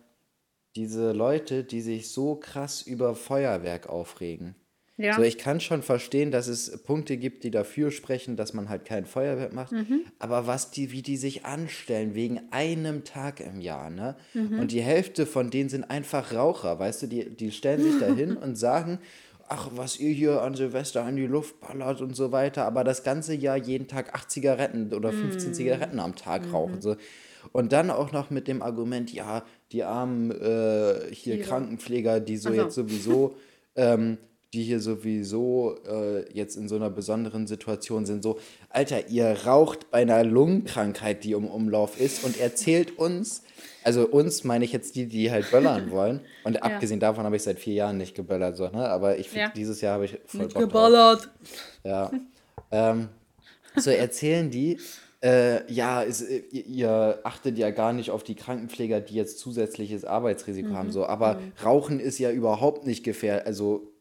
[0.76, 4.56] diese Leute, die sich so krass über Feuerwerk aufregen.
[5.00, 5.16] Ja.
[5.16, 8.84] So, ich kann schon verstehen, dass es Punkte gibt, die dafür sprechen, dass man halt
[8.84, 9.72] kein Feuerwerk macht.
[9.72, 10.02] Mhm.
[10.20, 14.18] Aber was die, wie die sich anstellen wegen einem Tag im Jahr, ne?
[14.34, 14.60] Mhm.
[14.60, 18.36] Und die Hälfte von denen sind einfach Raucher, weißt du, die, die stellen sich dahin
[18.38, 19.00] und sagen,
[19.48, 23.04] ach, was ihr hier an Silvester in die Luft ballert und so weiter, aber das
[23.04, 25.54] ganze Jahr jeden Tag acht Zigaretten oder 15 mhm.
[25.54, 26.52] Zigaretten am Tag mhm.
[26.52, 26.82] rauchen.
[26.82, 26.98] So.
[27.54, 31.42] Und dann auch noch mit dem Argument, ja, die armen äh, hier.
[31.42, 32.62] Krankenpfleger, die so also.
[32.62, 33.38] jetzt sowieso
[33.78, 34.18] ähm,
[34.54, 39.92] die hier sowieso äh, jetzt in so einer besonderen Situation sind, so, Alter, ihr raucht
[39.92, 43.44] bei einer Lungenkrankheit, die im Umlauf ist und erzählt uns,
[43.84, 46.22] also uns meine ich jetzt die, die halt böllern wollen.
[46.44, 46.62] Und ja.
[46.64, 48.90] abgesehen davon habe ich seit vier Jahren nicht geböllert, so, ne?
[48.90, 49.50] aber ich ja.
[49.50, 51.26] dieses Jahr habe ich voll nicht Bock geballert.
[51.26, 51.32] Drauf.
[51.84, 52.12] Ja.
[52.72, 53.10] ähm,
[53.76, 54.80] so erzählen die,
[55.22, 59.38] äh, ja, es, äh, ihr, ihr achtet ja gar nicht auf die Krankenpfleger, die jetzt
[59.38, 63.92] zusätzliches Arbeitsrisiko haben, so, aber Rauchen ist ja überhaupt nicht gefährlich, also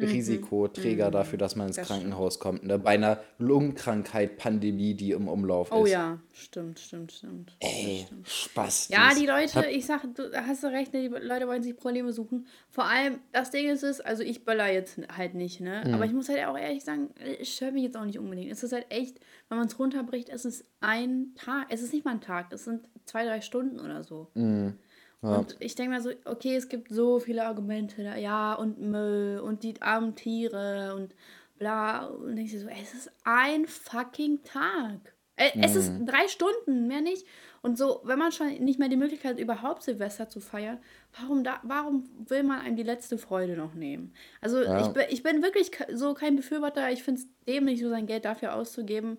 [0.00, 1.12] Risikoträger Mhm.
[1.12, 2.64] dafür, dass man ins Das Krankenhaus kommt.
[2.64, 2.78] Ne?
[2.78, 5.90] Bei einer Lungenkrankheit, Pandemie, die im Umlauf Oh ist.
[5.92, 7.56] ja, stimmt, stimmt, stimmt.
[7.60, 8.88] Ey, Spaß.
[8.88, 12.12] Ja, die Leute, ich sag, du hast du recht, ne, die Leute wollen sich Probleme
[12.12, 12.46] suchen.
[12.70, 15.82] Vor allem, das Ding ist es, also ich böller jetzt halt nicht, ne?
[15.86, 15.94] Mhm.
[15.94, 17.10] Aber ich muss halt auch ehrlich sagen,
[17.40, 18.50] es stört mich jetzt auch nicht unbedingt.
[18.50, 22.04] Es ist halt echt, wenn man es runterbricht, es ist ein Tag, es ist nicht
[22.04, 24.28] mal ein Tag, es sind zwei, drei Stunden oder so.
[24.34, 24.74] Mhm.
[25.22, 29.40] Und ich denke mir so, okay, es gibt so viele Argumente da, ja, und Müll
[29.44, 31.14] und die armen Tiere und
[31.58, 32.06] bla.
[32.06, 35.14] Und denkst dir so, es ist ein fucking Tag.
[35.36, 36.06] Äh, Es ist Mhm.
[36.06, 37.26] drei Stunden, mehr nicht.
[37.62, 40.78] Und so, wenn man schon nicht mehr die Möglichkeit hat, überhaupt Silvester zu feiern,
[41.18, 44.12] warum, da, warum will man einem die letzte Freude noch nehmen?
[44.40, 44.78] Also Ja.
[44.80, 48.24] ich, bin, ich bin wirklich so kein Befürworter, ich finde es dämlich, so sein Geld
[48.24, 49.18] dafür auszugeben.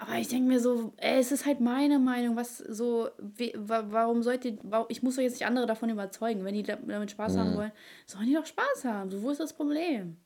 [0.00, 4.22] Aber ich denke mir so, ey, es ist halt meine Meinung, was so, wa, warum
[4.22, 4.56] sollte,
[4.88, 6.44] ich muss doch jetzt nicht andere davon überzeugen.
[6.44, 7.38] Wenn die da, damit Spaß Mhm.
[7.38, 7.72] haben wollen,
[8.06, 9.10] sollen die doch Spaß haben.
[9.10, 10.16] So, wo ist das Problem?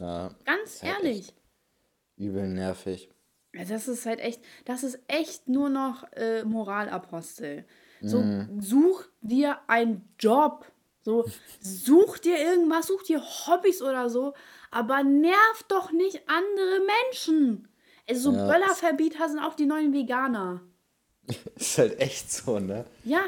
[0.00, 1.34] Ja, Ganz halt ehrlich.
[2.16, 3.10] übel nervig.
[3.52, 7.66] Das ist halt echt, das ist echt nur noch äh, Moralapostel.
[8.02, 8.60] So, Mhm.
[8.62, 10.72] such dir einen Job.
[11.02, 11.28] So,
[11.60, 14.32] such dir irgendwas, such dir Hobbys oder so,
[14.70, 17.68] aber nerv doch nicht andere Menschen.
[18.08, 18.46] Also, so Ja.
[18.46, 20.60] Böllerverbieter sind auch die neuen Veganer.
[21.56, 22.84] Ist halt echt so, ne?
[23.04, 23.20] Ja,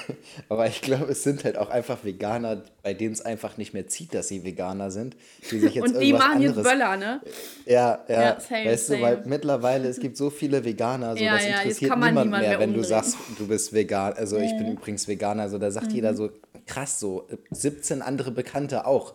[0.50, 3.86] Aber ich glaube, es sind halt auch einfach Veganer, bei denen es einfach nicht mehr
[3.88, 5.16] zieht, dass sie Veganer sind.
[5.50, 7.22] Die sich jetzt und die machen jetzt Böller, ne?
[7.64, 8.98] Ja, ja, Ja, same, weißt same.
[8.98, 12.10] du, weil mittlerweile, es gibt so viele Veganer, so Ja, das ja, interessiert kann man
[12.10, 12.80] niemand niemand mehr, mehr wenn du.
[12.80, 12.84] Mhm.
[12.84, 14.12] sagst, du bist vegan.
[14.12, 16.28] Also ich bin übrigens Veganer, also da sagt jeder so,
[16.66, 19.14] krass, so 17 andere Bekannte auch.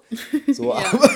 [0.52, 1.10] So, aber,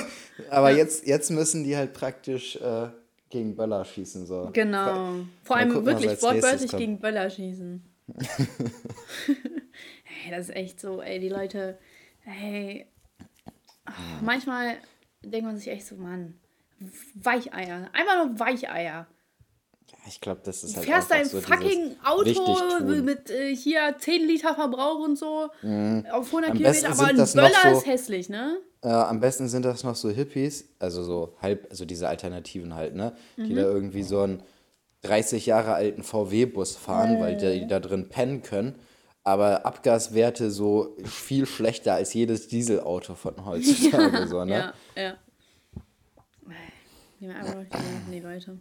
[0.50, 2.88] aber jetzt, jetzt müssen die halt praktisch äh,
[3.30, 4.26] gegen Böller schießen.
[4.26, 4.50] So.
[4.52, 5.16] Genau.
[5.44, 7.82] Vor allem gucken, wirklich wortwörtlich gegen Böller schießen.
[10.24, 11.78] ey, das ist echt so, ey, die Leute,
[12.24, 12.86] ey.
[13.84, 14.76] ach, manchmal
[15.22, 16.38] denkt man sich echt so, Mann,
[17.14, 17.90] Weicheier.
[17.92, 19.06] Einfach nur Weicheier.
[19.90, 23.56] Ja, ich glaube, das ist Du halt fährst einfach dein so fucking Auto mit äh,
[23.56, 26.44] hier 10 Liter Verbrauch und so auf 100 Mhm.
[26.44, 28.58] Am Kilometer, aber ein Böller so- ist hässlich, ne?
[28.82, 32.94] Äh, am besten sind das noch so Hippies, also so halb, also diese Alternativen halt,
[32.94, 33.16] ne?
[33.36, 33.56] Die Mhm.
[33.56, 34.42] da irgendwie so einen
[35.02, 38.76] 30 Jahre alten VW-Bus fahren, weil die, die da drin pennen können.
[39.24, 44.72] Aber Abgaswerte so viel schlechter als jedes Dieselauto von heutzutage, so, ne?
[44.96, 45.14] Ja, ja.
[47.20, 48.58] Die die die Leute.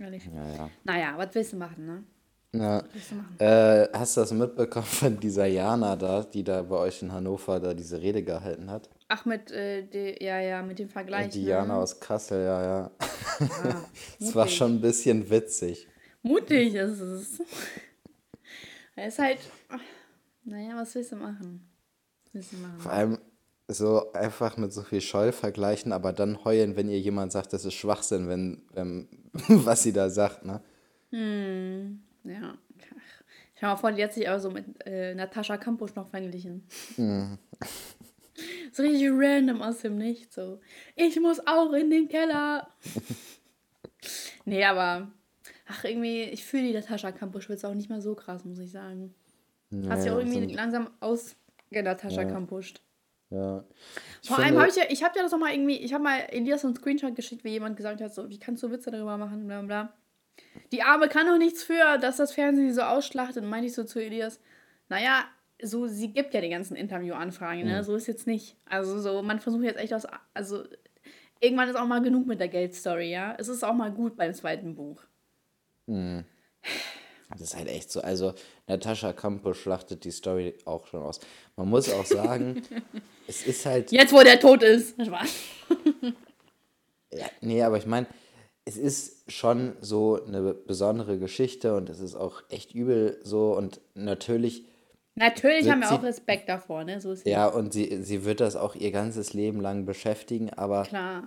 [0.00, 0.24] Ehrlich.
[0.34, 0.70] Ja, ja.
[0.84, 2.04] Naja, was willst du machen, ne?
[2.54, 2.82] Ja.
[3.38, 7.60] Äh, hast du das mitbekommen von dieser Jana da, die da bei euch in Hannover
[7.60, 8.90] da diese Rede gehalten hat?
[9.08, 11.30] Ach, mit, äh, die, ja, ja, mit dem Vergleich.
[11.30, 11.50] Die ne?
[11.50, 12.90] Jana aus Kassel, ja, ja.
[13.40, 13.84] Ah,
[14.20, 14.56] Es war mutig.
[14.56, 15.86] schon ein bisschen witzig.
[16.22, 17.42] Mutig ist es.
[18.94, 19.38] Er ist halt.
[20.44, 21.68] Naja, was willst du machen?
[22.24, 22.80] Was willst du machen?
[22.80, 23.18] Vor allem
[23.68, 27.64] so einfach mit so viel Scheu vergleichen, aber dann heulen, wenn ihr jemand sagt, das
[27.64, 29.08] ist Schwachsinn, wenn, wenn
[29.48, 30.60] was sie da sagt, ne?
[32.24, 32.56] Ja.
[33.54, 36.66] Ich mal vor, die hat sich aber so mit äh, Natascha Kampusch noch verglichen.
[36.96, 37.38] Mhm.
[38.72, 40.34] so richtig random aus dem Nichts.
[40.34, 40.60] So.
[40.96, 42.68] Ich muss auch in den Keller.
[44.44, 45.10] nee, aber.
[45.68, 48.70] Ach, irgendwie, ich fühle die Natascha Kampusch jetzt auch nicht mehr so krass, muss ich
[48.70, 49.14] sagen.
[49.88, 52.80] Hast ja auch irgendwie so- langsam ausgenatascha Kampuscht.
[53.30, 53.64] ja.
[54.22, 55.94] Ich Vor allem finde- habe ich ja, ich habe ja das noch mal irgendwie, ich
[55.94, 58.70] habe mal Elias so einen Screenshot geschickt, wie jemand gesagt hat, so, wie kannst du
[58.70, 59.94] Witze darüber machen, bla bla.
[60.72, 63.42] Die Arme kann doch nichts für, dass das Fernsehen sie so ausschlachtet.
[63.42, 64.40] Und meinte ich so zu Elias,
[64.88, 65.24] naja,
[65.62, 67.84] so, sie gibt ja die ganzen Interviewanfragen, ne?
[67.84, 68.56] So ist jetzt nicht.
[68.66, 70.64] Also so, man versucht jetzt echt aus, also
[71.40, 73.34] irgendwann ist auch mal genug mit der Geldstory, ja.
[73.38, 75.02] Es ist auch mal gut beim zweiten Buch.
[75.86, 78.00] Das ist halt echt so.
[78.00, 78.34] Also,
[78.66, 81.20] Natascha Kampusch schlachtet die Story auch schon aus.
[81.56, 82.62] Man muss auch sagen,
[83.26, 83.90] es ist halt.
[83.90, 84.94] Jetzt, wo der tot ist.
[85.04, 85.30] Spaß.
[87.12, 88.06] Ja, nee, aber ich meine,
[88.64, 93.80] es ist schon so eine besondere Geschichte und es ist auch echt übel so und
[93.94, 94.64] natürlich,
[95.14, 97.00] Natürlich haben wir sie- auch Respekt davor, ne?
[97.00, 100.84] So ist ja, und sie, sie wird das auch ihr ganzes Leben lang beschäftigen, aber
[100.84, 101.24] klar.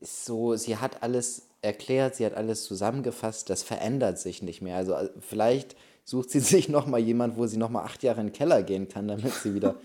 [0.00, 4.76] so, sie hat alles erklärt, sie hat alles zusammengefasst, das verändert sich nicht mehr.
[4.76, 8.32] Also äh, vielleicht sucht sie sich nochmal jemand, wo sie nochmal acht Jahre in den
[8.32, 9.76] Keller gehen kann, damit sie wieder,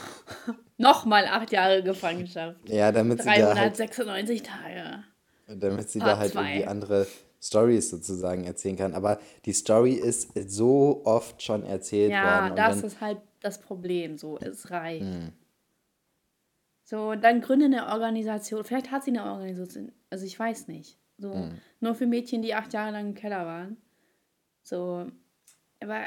[0.78, 2.56] Nochmal acht Jahre Gefangenschaft.
[2.68, 5.02] ja, damit sie da halt 396 Tage.
[5.46, 6.42] Damit sie da Part halt zwei.
[6.42, 7.06] irgendwie andere
[7.40, 8.94] Stories sozusagen erzählen kann.
[8.94, 12.16] Aber die Story ist so oft schon erzählt worden.
[12.16, 14.18] Ja, das wenn, ist halt das Problem.
[14.18, 15.04] So, es reicht.
[15.04, 15.32] Hm.
[16.82, 18.64] So, dann gründe eine Organisation.
[18.64, 19.92] Vielleicht hat sie eine Organisation.
[20.10, 20.98] Also ich weiß nicht.
[21.18, 21.58] So, mhm.
[21.80, 23.76] nur für Mädchen, die acht Jahre lang im Keller waren.
[24.62, 25.06] So,
[25.80, 26.02] aber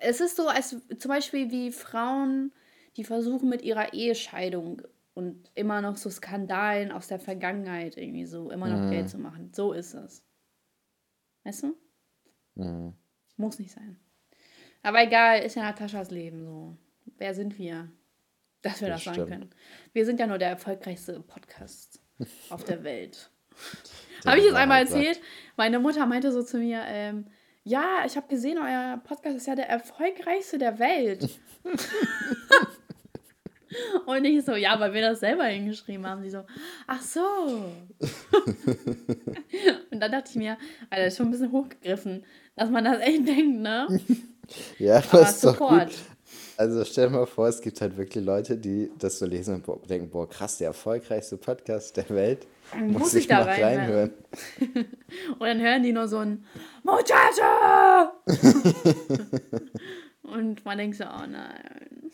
[0.00, 2.52] es ist so, als zum Beispiel wie Frauen,
[2.96, 4.82] die versuchen mit ihrer Ehescheidung
[5.16, 8.90] und immer noch so Skandalen aus der Vergangenheit irgendwie so immer noch mhm.
[8.90, 9.50] Geld zu machen.
[9.54, 10.22] So ist es.
[11.42, 11.74] Weißt du?
[12.54, 12.92] Mhm.
[13.38, 13.98] Muss nicht sein.
[14.82, 16.76] Aber egal, ist ja Nataschas Leben so.
[17.16, 17.90] Wer sind wir,
[18.60, 19.50] dass wir das, das sagen können?
[19.94, 21.98] Wir sind ja nur der erfolgreichste Podcast
[22.50, 23.30] auf der Welt.
[24.26, 25.18] Habe ich jetzt einmal erzählt?
[25.56, 27.26] Meine Mutter meinte so zu mir, ähm,
[27.64, 31.40] ja, ich habe gesehen, euer Podcast ist ja der erfolgreichste der Welt.
[34.06, 36.22] Und ich so, ja, weil wir das selber hingeschrieben haben.
[36.22, 36.42] Sie so,
[36.86, 37.20] ach so.
[39.90, 40.56] und dann dachte ich mir,
[40.90, 44.00] Alter, das ist schon ein bisschen hochgegriffen, dass man das echt denkt, ne?
[44.78, 45.92] ja, Aber das ist doch gut.
[46.58, 49.90] Also stell dir mal vor, es gibt halt wirklich Leute, die das so lesen und
[49.90, 52.46] denken, boah, krass, der erfolgreichste Podcast der Welt.
[52.74, 54.12] Muss, Muss ich da mal reinhören.
[54.58, 56.44] und dann hören die nur so ein
[56.82, 58.12] Muchacha!
[60.22, 62.10] und man denkt so, oh nein.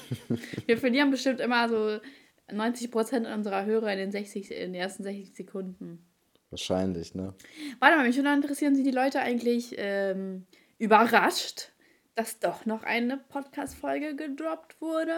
[0.66, 2.00] Wir verlieren bestimmt immer so
[2.48, 6.06] 90% unserer Hörer in den, 60, in den ersten 60 Sekunden.
[6.50, 7.34] Wahrscheinlich, ne?
[7.80, 10.46] Warte mal, mich würde interessieren, sind die Leute eigentlich ähm,
[10.78, 11.72] überrascht,
[12.14, 15.14] dass doch noch eine Podcast-Folge gedroppt wurde?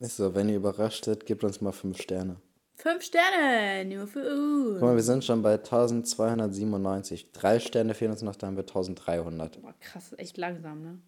[0.00, 2.40] Ist so, wenn ihr überrascht seid, gebt uns mal fünf Sterne.
[2.74, 4.80] Fünf Sterne, nur für uns.
[4.80, 7.30] Guck mal, wir sind schon bei 1297.
[7.32, 9.60] Drei Sterne fehlen uns noch, dann haben wir 1300.
[9.60, 10.98] Boah, krass, echt langsam, ne?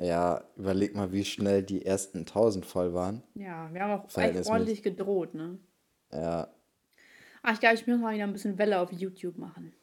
[0.00, 3.22] Ja, überleg mal, wie schnell die ersten 1000 voll waren.
[3.34, 5.58] Ja, wir haben auch echt ordentlich gedroht, ne?
[6.12, 6.48] Ja.
[7.42, 9.74] Ach, ich glaube, ich muss mal wieder ein bisschen Welle auf YouTube machen.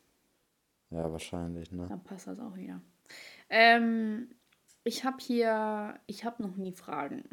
[0.90, 1.88] Ja, wahrscheinlich, ne?
[1.90, 2.82] Dann passt das auch wieder.
[3.50, 4.30] Ähm,
[4.84, 7.24] ich habe hier, ich habe noch nie Fragen.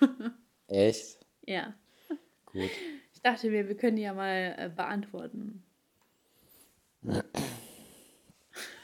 [0.68, 1.18] Echt?
[1.46, 1.74] Ja.
[2.46, 2.70] Gut.
[3.12, 5.62] Ich dachte mir, wir können die ja mal äh, beantworten.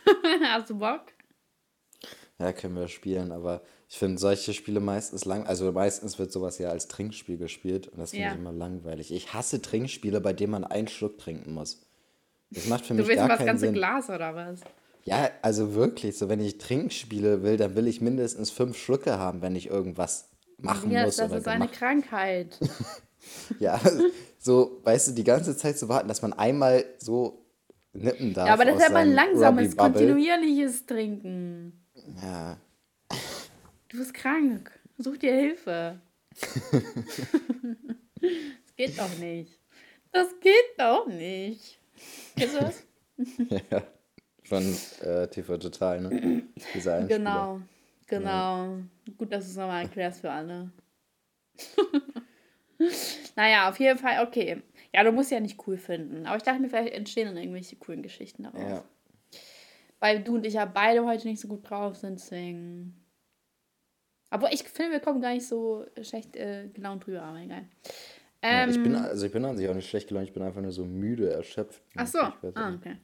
[0.43, 1.13] Hast du Bock?
[2.41, 6.59] Ja, können wir spielen, aber ich finde solche Spiele meistens lang, also meistens wird sowas
[6.59, 8.33] ja als Trinkspiel gespielt und das finde ja.
[8.33, 9.13] ich immer langweilig.
[9.13, 11.85] Ich hasse Trinkspiele, bei denen man einen Schluck trinken muss.
[12.51, 13.75] Das macht für du mich gar keinen Sinn.
[13.75, 14.61] Du willst das ganze Glas oder was?
[15.05, 19.43] Ja, also wirklich, so wenn ich Trinkspiele will, dann will ich mindestens fünf Schlucke haben,
[19.43, 21.17] wenn ich irgendwas machen ja, muss.
[21.17, 22.59] Das ist eine Krankheit.
[23.59, 23.81] ja,
[24.39, 27.45] so, weißt du, die ganze Zeit zu warten, dass man einmal so
[27.93, 28.47] nippen darf.
[28.47, 31.85] Ja, aber das ist aber ein langsames, kontinuierliches Trinken.
[32.23, 32.59] Ja.
[33.89, 34.71] Du bist krank.
[34.99, 36.01] Such dir Hilfe.
[38.21, 39.59] das geht doch nicht.
[40.13, 41.81] Das geht doch nicht.
[42.37, 42.85] Kennst du das?
[43.71, 43.83] ja.
[44.45, 46.43] Von äh, TV Total, ne?
[46.75, 47.61] Dieser Genau,
[48.07, 48.31] genau.
[48.31, 48.79] Ja.
[49.19, 50.71] Gut, dass du es nochmal erklärst für alle.
[53.37, 54.63] naja, auf jeden Fall, okay.
[54.95, 56.27] Ja, du musst ja nicht cool finden.
[56.27, 58.63] Aber ich dachte mir, vielleicht entstehen dann irgendwelche coolen Geschichten daraus.
[58.63, 58.85] Ja.
[60.01, 63.05] Weil du und ich ja beide heute nicht so gut drauf sind, deswegen.
[64.31, 67.67] Aber ich finde, wir kommen gar nicht so schlecht äh, gelaunt drüber, aber egal.
[68.43, 70.33] Ähm, ja, ich bin, ähm, also ich bin an sich auch nicht schlecht gelaunt, ich
[70.33, 71.83] bin einfach nur so müde, erschöpft.
[71.97, 72.97] Ach so, ah, okay.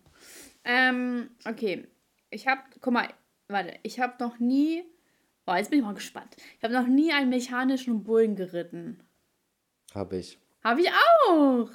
[0.65, 1.89] Ähm, okay.
[2.31, 3.09] Ich habe, guck mal,
[3.49, 4.85] warte, ich habe noch nie,
[5.47, 6.37] oh, jetzt bin ich mal gespannt.
[6.59, 9.03] Ich habe noch nie einen mechanischen Bullen geritten.
[9.95, 10.39] Habe ich.
[10.63, 10.89] Habe ich
[11.29, 11.69] auch.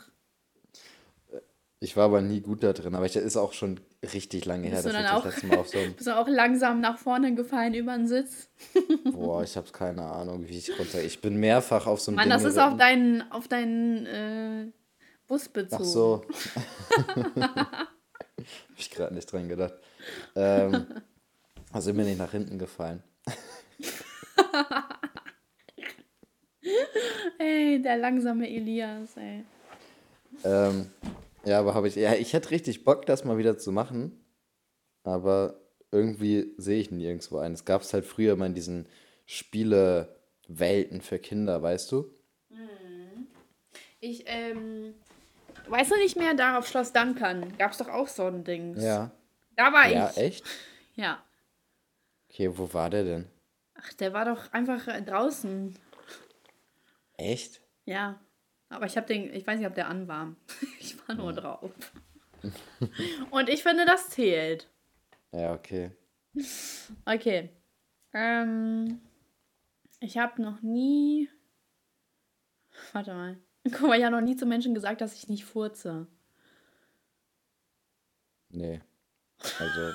[1.80, 4.68] Ich war aber nie gut da drin, aber ich, das ist auch schon richtig lange
[4.68, 7.74] her, dass ich das letzte Mal auf so Bist du auch langsam nach vorne gefallen
[7.74, 8.50] über den Sitz?
[9.12, 11.02] Boah, ich habe keine Ahnung, wie ich runter.
[11.02, 14.72] Ich bin mehrfach auf so einem Mann, Ding das ist auf deinen, auf deinen äh,
[15.28, 15.84] Bus bezogen.
[15.84, 16.26] Ach so.
[17.36, 19.74] hab ich gerade nicht dran gedacht.
[20.36, 20.88] Ähm,
[21.72, 23.04] also bin ich nach hinten gefallen.
[27.38, 29.44] ey, der langsame Elias, ey.
[30.44, 30.90] Ähm,
[31.46, 31.96] ja, aber habe ich.
[31.96, 34.24] Ja, ich hätte richtig Bock, das mal wieder zu machen.
[35.04, 35.60] Aber
[35.92, 37.56] irgendwie sehe ich nirgendwo einen.
[37.56, 38.88] Es gab es halt früher mal in diesen
[39.26, 42.12] Spielewelten für Kinder, weißt du?
[42.50, 43.28] Hm.
[44.00, 44.94] Ich, ähm.
[45.68, 48.76] Weißt du nicht mehr, da auf Schloss Dankern gab es doch auch so ein Ding.
[48.80, 49.12] Ja.
[49.56, 50.16] Da war ja, ich.
[50.16, 50.46] Ja, echt?
[50.96, 51.24] Ja.
[52.30, 53.30] Okay, wo war der denn?
[53.76, 55.74] Ach, der war doch einfach draußen.
[57.16, 57.62] Echt?
[57.86, 58.20] Ja.
[58.70, 60.36] Aber ich habe den, ich weiß nicht, ob der an war.
[60.80, 61.72] Ich war nur drauf.
[63.32, 64.68] Und ich finde, das zählt.
[65.32, 65.92] Ja, okay.
[67.06, 67.50] Okay.
[68.14, 69.02] Ähm,
[70.00, 71.30] ich habe noch nie.
[72.94, 73.38] Warte mal.
[73.72, 76.08] Guck mal, ich habe noch nie zu Menschen gesagt, dass ich nicht furze.
[78.50, 78.82] Nee.
[79.60, 79.94] Also,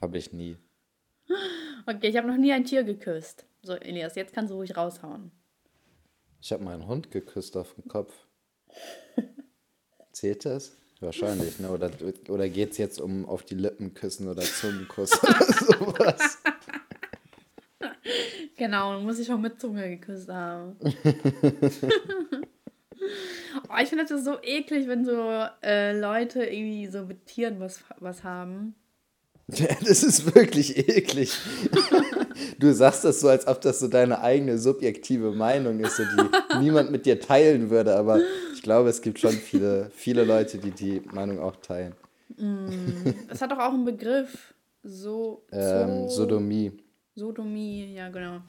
[0.00, 0.56] habe ich nie.
[1.86, 3.46] Okay, ich habe noch nie ein Tier geküsst.
[3.62, 5.30] So, Elias, jetzt kannst du ruhig raushauen.
[6.42, 8.12] Ich habe meinen Hund geküsst auf den Kopf.
[10.10, 10.72] Zählt das?
[10.98, 11.70] Wahrscheinlich, ne?
[11.70, 11.92] Oder,
[12.28, 16.38] oder geht es jetzt um auf die Lippen küssen oder Zungenkuss oder sowas?
[18.56, 20.76] Genau, muss ich auch mit Zunge geküsst haben.
[20.82, 20.90] oh,
[23.80, 28.24] ich finde das so eklig, wenn so äh, Leute irgendwie so mit Tieren was, was
[28.24, 28.74] haben.
[29.48, 31.38] Ja, das ist wirklich eklig.
[32.62, 36.58] du sagst das so, als ob das so deine eigene subjektive Meinung ist, so, die
[36.60, 37.96] niemand mit dir teilen würde.
[37.96, 38.20] Aber
[38.54, 41.94] ich glaube, es gibt schon viele, viele Leute, die die Meinung auch teilen.
[42.36, 44.54] Mm, das hat doch auch einen Begriff.
[44.82, 46.72] So, ähm, so Sodomie.
[47.14, 48.40] Sodomie, ja, genau.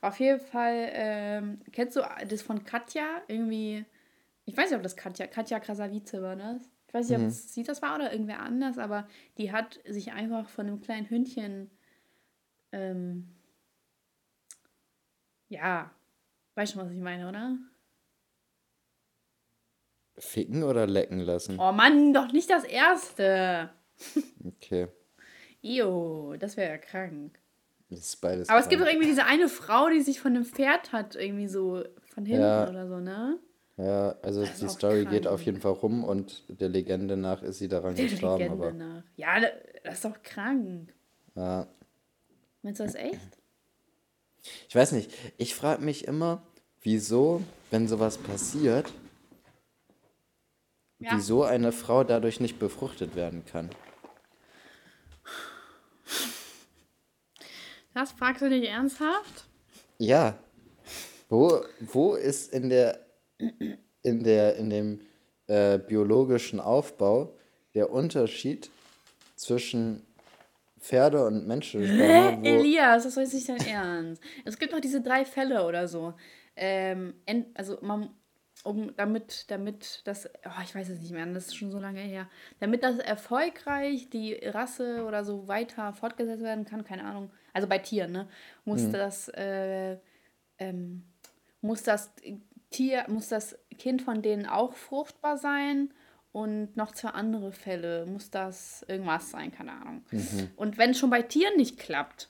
[0.00, 3.22] Auf jeden Fall, ähm, kennst du das von Katja?
[3.28, 3.84] Irgendwie,
[4.44, 6.62] ich weiß nicht, ob das Katja, Katja Krasavice war das.
[6.88, 7.28] Ich weiß nicht, ob mhm.
[7.28, 9.06] es sie das war oder irgendwer anders, aber
[9.38, 11.70] die hat sich einfach von einem kleinen Hündchen,
[12.72, 13.28] ähm,
[15.50, 15.90] ja,
[16.54, 17.58] weißt du, was ich meine, oder?
[20.16, 21.58] Ficken oder lecken lassen?
[21.58, 23.70] Oh Mann, doch nicht das erste.
[24.46, 24.88] Okay.
[25.62, 27.38] Io, das wäre ja krank.
[27.90, 28.48] Das ist beides.
[28.48, 28.64] Aber krank.
[28.64, 31.84] es gibt doch irgendwie diese eine Frau, die sich von einem Pferd hat, irgendwie so
[32.14, 32.68] von hinten ja.
[32.68, 33.38] oder so, ne?
[33.76, 35.10] Ja, also die Story krank.
[35.10, 38.42] geht auf jeden Fall rum und der Legende nach ist sie daran der gestorben.
[38.42, 38.72] Legende aber...
[38.72, 39.02] nach.
[39.16, 39.40] Ja,
[39.82, 40.94] das ist doch krank.
[41.34, 41.66] Ja.
[42.62, 43.39] Meinst du das echt?
[44.68, 45.10] Ich weiß nicht.
[45.36, 46.42] Ich frage mich immer,
[46.82, 48.92] wieso, wenn sowas passiert,
[50.98, 51.10] ja.
[51.14, 53.70] wieso eine Frau dadurch nicht befruchtet werden kann.
[57.94, 59.46] Das fragst du dich ernsthaft?
[59.98, 60.38] Ja.
[61.28, 63.06] Wo, wo ist in der
[64.02, 65.00] in der in dem
[65.46, 67.34] äh, biologischen Aufbau
[67.74, 68.70] der Unterschied
[69.36, 70.06] zwischen
[70.80, 71.82] Pferde und Menschen?
[71.82, 72.38] Hä?
[72.42, 74.22] Elias, das ist nicht dein Ernst.
[74.44, 76.14] Es gibt noch diese drei Fälle oder so.
[76.56, 77.14] Ähm,
[77.54, 78.10] also man,
[78.64, 82.00] um damit, damit das, oh, ich weiß es nicht mehr, das ist schon so lange
[82.00, 82.28] her,
[82.60, 87.78] damit das erfolgreich die Rasse oder so weiter fortgesetzt werden kann, keine Ahnung, also bei
[87.78, 88.28] Tieren, ne,
[88.64, 88.92] muss mhm.
[88.92, 89.98] das, äh,
[90.58, 91.04] ähm,
[91.60, 92.12] muss das
[92.70, 95.92] Tier, muss das Kind von denen auch fruchtbar sein
[96.32, 100.04] und noch zwei andere Fälle muss das irgendwas sein, keine Ahnung.
[100.10, 100.50] Mhm.
[100.56, 102.28] Und wenn es schon bei Tieren nicht klappt,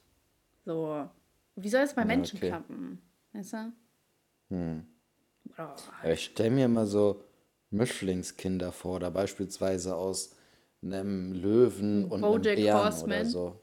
[0.65, 1.09] so,
[1.57, 2.49] wie soll es bei Menschen okay.
[2.49, 3.03] klappen?
[3.33, 3.73] Weißt du?
[4.51, 4.87] Hm.
[5.59, 6.09] Oh.
[6.09, 7.25] Ich stelle mir immer so
[7.71, 10.35] Mischlingskinder vor, oder beispielsweise aus
[10.83, 13.21] einem Löwen und Bojack einem Bären Horseman.
[13.21, 13.61] oder so.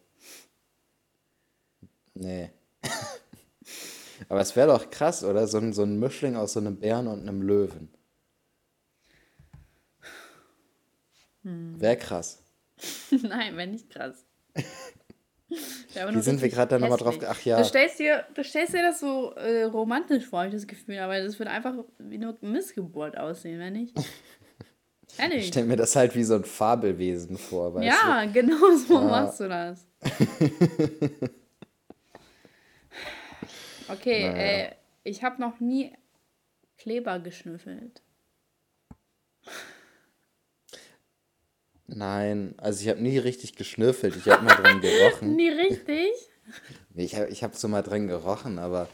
[2.13, 2.51] Nee.
[4.29, 5.47] Aber es wäre doch krass, oder?
[5.47, 7.89] So ein, so ein Mischling aus so einem Bären und einem Löwen.
[11.47, 11.79] Hm.
[11.79, 12.43] Wäre krass.
[13.21, 14.25] Nein, wäre nicht krass.
[15.49, 17.17] Wie sind wir gerade da nochmal drauf?
[17.25, 17.57] Ach ja.
[17.57, 21.21] Du stellst dir, du stellst dir das so äh, romantisch vor, ich das Gefühl, aber
[21.21, 23.97] das würde einfach wie eine Missgeburt aussehen, wenn nicht?
[25.17, 25.43] Ehrlich.
[25.43, 27.73] Ich stelle mir das halt wie so ein Fabelwesen vor.
[27.75, 28.33] Weißt ja, du?
[28.33, 29.01] genau so ja.
[29.01, 29.87] machst du das.
[33.87, 34.41] okay, naja.
[34.41, 35.93] äh, ich habe noch nie
[36.77, 38.03] Kleber geschnüffelt.
[41.87, 44.15] Nein, also ich habe nie richtig geschnüffelt.
[44.17, 45.35] Ich habe mal dran gerochen.
[45.35, 46.11] nie richtig?
[46.95, 48.89] Ich habe ich hab so mal dran gerochen, aber,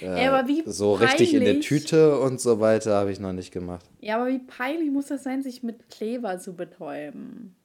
[0.00, 3.52] äh, ja, aber so richtig in der Tüte und so weiter habe ich noch nicht
[3.52, 3.84] gemacht.
[4.00, 7.56] Ja, aber wie peinlich muss das sein, sich mit Kleber zu betäuben?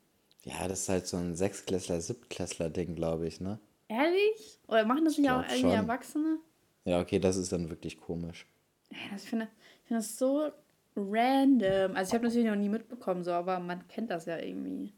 [0.44, 3.60] Ja, das ist halt so ein Sechsklässler, Siebtklässler-Ding, glaube ich, ne?
[3.88, 4.60] Ehrlich?
[4.68, 6.40] Oder machen das nicht auch irgendwie Erwachsene?
[6.86, 8.48] Ja, okay, das ist dann wirklich komisch.
[8.90, 9.48] Ja, das, ich finde
[9.84, 10.52] ich find das so
[10.96, 11.96] random.
[11.96, 14.94] Also ich habe natürlich noch nie mitbekommen, so, aber man kennt das ja irgendwie.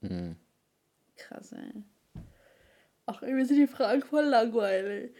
[0.00, 0.36] Mhm.
[1.16, 1.82] Krass, ey.
[3.06, 5.12] Ach, irgendwie sind die Fragen voll langweilig.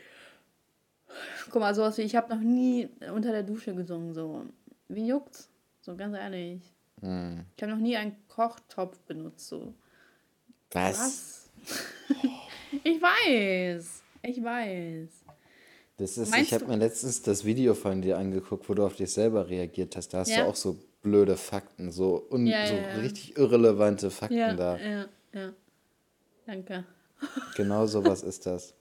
[1.51, 4.45] Guck mal, sowas wie, ich habe noch nie unter der Dusche gesungen, so.
[4.89, 5.51] Wie juckt's?
[5.81, 6.63] So, ganz ehrlich.
[7.01, 7.47] Mhm.
[7.57, 9.75] Ich habe noch nie einen Kochtopf benutzt, so.
[10.73, 10.99] Was?
[10.99, 11.51] Was?
[12.85, 14.03] ich weiß.
[14.23, 15.25] Ich weiß.
[15.99, 19.11] Das ist, ich habe mir letztens das Video von dir angeguckt, wo du auf dich
[19.11, 20.15] selber reagiert hast.
[20.15, 20.45] Da hast ja.
[20.45, 24.79] du auch so blöde Fakten, so, un, ja, so ja, richtig irrelevante Fakten da.
[24.79, 25.53] Ja, ja.
[26.47, 26.85] Danke.
[27.57, 28.75] Genau so was ist das.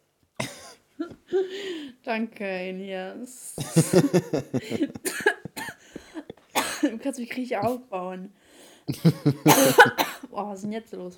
[2.04, 3.56] Danke, Elias.
[6.84, 8.32] du kannst mich richtig aufbauen.
[10.30, 11.18] Boah, was ist denn jetzt los?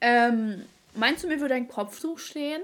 [0.00, 0.62] Ähm,
[0.96, 2.62] meinst du, mir würde dein Kopftuch stehen?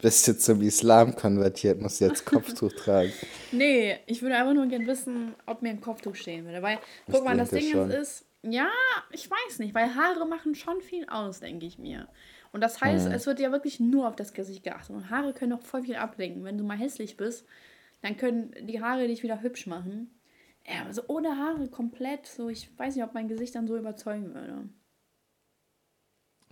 [0.00, 3.12] Bist du zum Islam konvertiert, musst jetzt Kopftuch tragen.
[3.52, 6.62] Nee, ich würde einfach nur gerne wissen, ob mir ein Kopftuch stehen würde.
[6.62, 6.78] Weil,
[7.10, 7.90] guck mal, das Ding schon.
[7.90, 8.68] ist, ja,
[9.10, 12.08] ich weiß nicht, weil Haare machen schon viel aus, denke ich mir.
[12.52, 13.14] Und das heißt, mhm.
[13.14, 14.94] es wird ja wirklich nur auf das Gesicht geachtet.
[14.94, 16.44] Und Haare können auch voll viel ablenken.
[16.44, 17.46] Wenn du mal hässlich bist,
[18.02, 20.10] dann können die Haare dich wieder hübsch machen.
[20.66, 23.76] Ja, aber so ohne Haare komplett, so ich weiß nicht, ob mein Gesicht dann so
[23.76, 24.68] überzeugen würde.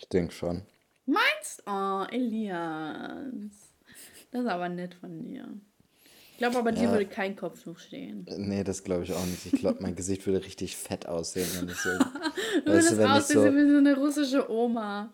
[0.01, 0.63] Ich denke schon.
[1.05, 1.63] Meinst?
[1.67, 3.71] Oh, Elias.
[4.31, 5.47] Das ist aber nett von dir.
[6.33, 6.93] Ich glaube aber, dir ja.
[6.93, 8.27] würde kein Kopftuch stehen.
[8.39, 9.45] Nee, das glaube ich auch nicht.
[9.45, 11.91] Ich glaube, mein Gesicht würde richtig fett aussehen, wenn ich so.
[12.65, 15.13] du würdest aussehen so, wie so eine russische Oma.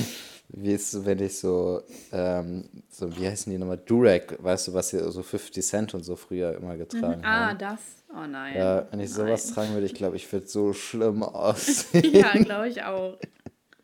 [0.48, 3.78] wie ist so, wenn ich so, ähm, so, wie heißen die nochmal?
[3.78, 7.26] Durek, weißt du, was hier so 50 Cent und so früher immer getragen mhm.
[7.26, 7.80] Ah, das.
[8.10, 8.54] Oh nein.
[8.54, 9.54] Ja, wenn ich sowas nein.
[9.54, 12.14] tragen würde, ich glaube, ich würde so schlimm aussehen.
[12.14, 13.16] ja, glaube ich auch.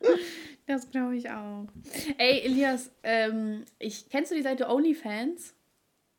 [0.67, 1.67] Das glaube ich auch.
[2.17, 5.55] Ey, Elias, ähm, ich, kennst du die Seite OnlyFans?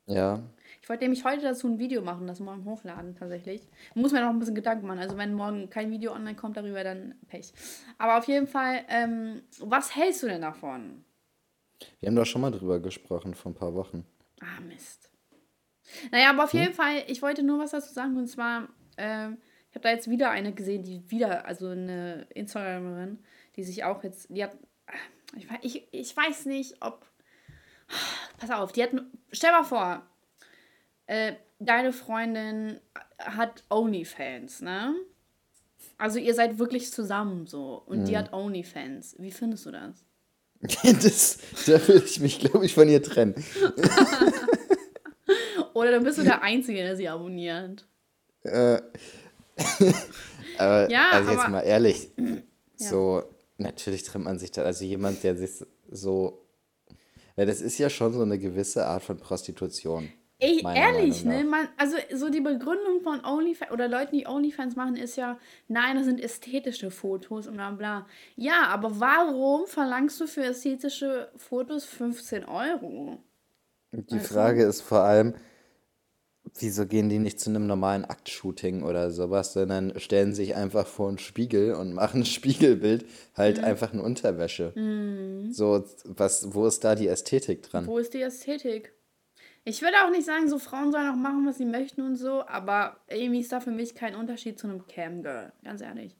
[0.06, 0.40] Ja.
[0.80, 3.62] Ich wollte nämlich heute dazu ein Video machen, das morgen hochladen tatsächlich.
[3.94, 5.00] Muss mir noch ein bisschen Gedanken machen.
[5.00, 7.52] Also wenn morgen kein Video online kommt darüber, dann Pech.
[7.98, 11.04] Aber auf jeden Fall, ähm, was hältst du denn davon?
[11.98, 14.06] Wir haben doch schon mal drüber gesprochen vor ein paar Wochen.
[14.40, 15.10] Ah, Mist.
[16.12, 16.60] Naja, aber auf hm?
[16.60, 18.16] jeden Fall, ich wollte nur was dazu sagen.
[18.16, 19.30] Und zwar, äh,
[19.70, 23.18] ich habe da jetzt wieder eine gesehen, die wieder, also eine Instagramerin,
[23.56, 24.56] die sich auch jetzt, die hat,
[25.36, 27.06] ich, ich, ich weiß nicht, ob,
[28.38, 28.90] pass auf, die hat,
[29.32, 30.02] stell mal vor,
[31.06, 32.80] äh, deine Freundin
[33.18, 34.94] hat Onlyfans, ne?
[35.98, 38.04] Also ihr seid wirklich zusammen so und mhm.
[38.04, 39.16] die hat Onlyfans.
[39.18, 40.04] Wie findest du das?
[41.02, 43.34] das da würde ich mich, glaube ich, von ihr trennen.
[45.74, 47.86] Oder dann bist du der Einzige, der sie abonniert.
[48.42, 48.80] Äh,
[50.58, 52.42] aber, ja, also jetzt aber, mal ehrlich, ja.
[52.76, 53.24] so
[53.58, 54.62] natürlich trennt man sich da.
[54.62, 56.42] Also jemand, der sich so.
[57.36, 60.10] Ja, das ist ja schon so eine gewisse Art von Prostitution.
[60.38, 61.44] Ey, ehrlich, ne?
[61.44, 65.96] Man, also so die Begründung von OnlyFans oder Leuten, die OnlyFans machen, ist ja, nein,
[65.96, 68.06] das sind ästhetische Fotos und bla bla.
[68.36, 73.18] Ja, aber warum verlangst du für ästhetische Fotos 15 Euro?
[73.92, 75.34] Die Frage ist vor allem,
[76.60, 81.08] wieso gehen die nicht zu einem normalen Aktshooting oder sowas, sondern stellen sich einfach vor
[81.08, 83.64] einen Spiegel und machen ein Spiegelbild, halt mhm.
[83.64, 84.72] einfach eine Unterwäsche.
[84.74, 85.52] Mhm.
[85.52, 87.86] So, was, wo ist da die Ästhetik dran?
[87.86, 88.92] Wo ist die Ästhetik?
[89.64, 92.46] Ich würde auch nicht sagen, so Frauen sollen auch machen, was sie möchten und so,
[92.46, 96.16] aber irgendwie ist da für mich kein Unterschied zu einem Camgirl, ganz ehrlich.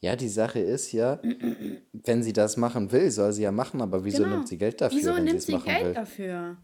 [0.00, 1.20] Ja, die Sache ist ja,
[1.92, 4.36] wenn sie das machen will, soll sie ja machen, aber wieso genau.
[4.36, 4.98] nimmt sie Geld dafür?
[4.98, 5.94] Wieso nimmt sie Geld will?
[5.94, 6.56] dafür?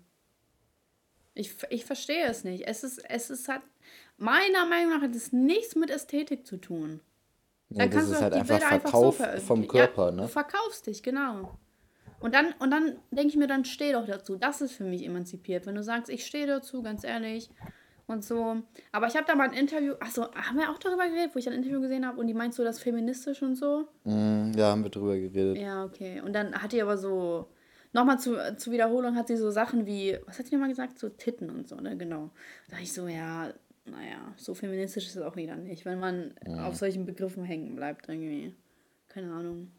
[1.35, 2.67] Ich, ich verstehe es nicht.
[2.67, 3.63] Es ist, es ist hat,
[4.17, 7.01] meiner Meinung nach hat es nichts mit Ästhetik zu tun.
[7.71, 10.23] Ja, das ist halt einfach Verkauf einfach so vom Körper, ja, ne?
[10.23, 11.59] Du verkaufst dich, genau.
[12.21, 14.37] Und dann, und dann denke ich mir, dann steh doch dazu.
[14.37, 15.67] Das ist für mich emanzipiert.
[15.67, 17.51] Wenn du sagst, ich stehe dazu, ganz ehrlich.
[18.07, 18.57] Und so.
[18.93, 21.49] Aber ich habe da mal ein Interview, achso, haben wir auch darüber geredet, wo ich
[21.49, 23.89] ein Interview gesehen habe und die meinst so das feministisch und so?
[24.05, 25.59] Mm, ja, haben wir darüber geredet.
[25.59, 26.21] Ja, okay.
[26.21, 27.49] Und dann hat die aber so
[27.95, 30.99] nochmal zu, zur Wiederholung hat sie so Sachen wie, was hat sie nochmal gesagt?
[30.99, 31.97] So Titten und so, ne?
[31.97, 32.31] Genau.
[32.67, 33.53] Da dachte ich so, ja,
[33.87, 36.67] naja, so feministisch ist es auch wieder nicht, wenn man ja.
[36.67, 38.55] auf solchen Begriffen hängen bleibt, irgendwie.
[39.09, 39.71] Keine Ahnung.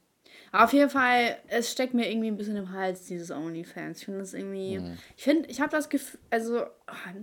[0.51, 3.99] Aber auf jeden Fall, es steckt mir irgendwie ein bisschen im Hals, dieses OnlyFans.
[3.99, 4.97] Ich finde das irgendwie, mhm.
[5.17, 7.19] ich finde, ich habe das Gefühl, also, oh,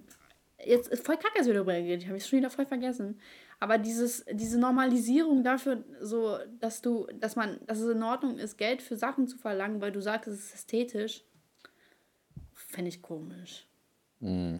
[0.64, 3.18] jetzt ist voll kacke, dass wir darüber geredet habe ich schon wieder voll vergessen.
[3.62, 8.58] Aber dieses, diese Normalisierung dafür, so, dass du, dass man, dass es in Ordnung ist,
[8.58, 11.22] Geld für Sachen zu verlangen, weil du sagst, es ist ästhetisch,
[12.54, 13.68] fände ich komisch.
[14.18, 14.58] Mhm.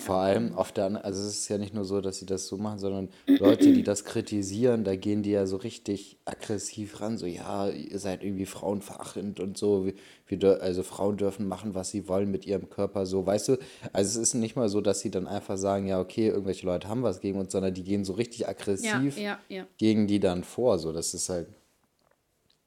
[0.00, 2.56] Vor allem auf der also es ist ja nicht nur so, dass sie das so
[2.56, 7.26] machen, sondern Leute, die das kritisieren, da gehen die ja so richtig aggressiv ran, so
[7.26, 9.94] ja, ihr seid irgendwie frauenverachtend und so, wie,
[10.26, 13.58] wie, also Frauen dürfen machen, was sie wollen mit ihrem Körper, so, weißt du,
[13.92, 16.88] also es ist nicht mal so, dass sie dann einfach sagen, ja, okay, irgendwelche Leute
[16.88, 19.66] haben was gegen uns, sondern die gehen so richtig aggressiv ja, ja, ja.
[19.78, 21.46] gegen die dann vor, so, das ist halt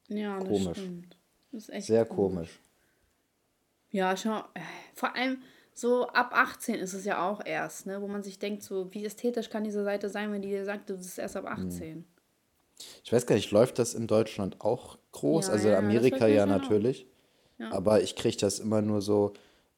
[0.07, 0.65] ja, komisch.
[0.65, 1.17] Das stimmt.
[1.51, 2.33] Das ist echt Sehr komisch.
[2.33, 2.59] komisch.
[3.91, 4.61] Ja, schau, äh,
[4.93, 5.39] vor allem
[5.77, 8.01] so ab 18 ist es ja auch erst, ne?
[8.01, 10.89] wo man sich denkt, so wie ästhetisch kann diese Seite sein, wenn die dir sagt,
[10.89, 11.95] das ist erst ab 18.
[11.97, 12.03] Hm.
[13.03, 15.47] Ich weiß gar nicht, läuft das in Deutschland auch groß?
[15.47, 17.05] Ja, also ja, Amerika ja natürlich.
[17.59, 17.71] Ja.
[17.71, 19.33] Aber ich kriege das immer nur so,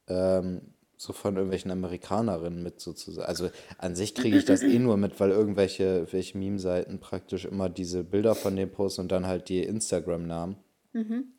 [0.08, 3.28] ähm, so von irgendwelchen Amerikanerinnen mit sozusagen.
[3.28, 7.70] Also an sich kriege ich das eh nur mit, weil irgendwelche welche Meme-Seiten praktisch immer
[7.70, 10.58] diese Bilder von dem posten und dann halt die Instagram-Namen.
[10.94, 11.34] Mhm.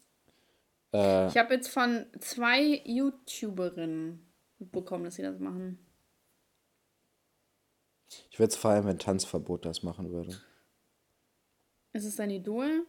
[0.93, 4.30] Äh, ich habe jetzt von zwei YouTuberinnen
[4.61, 5.79] mitbekommen, dass sie das machen.
[8.31, 10.41] Ich würde es feiern, wenn Tanzverbot das machen würde.
[11.93, 12.87] Ist es dein Idol?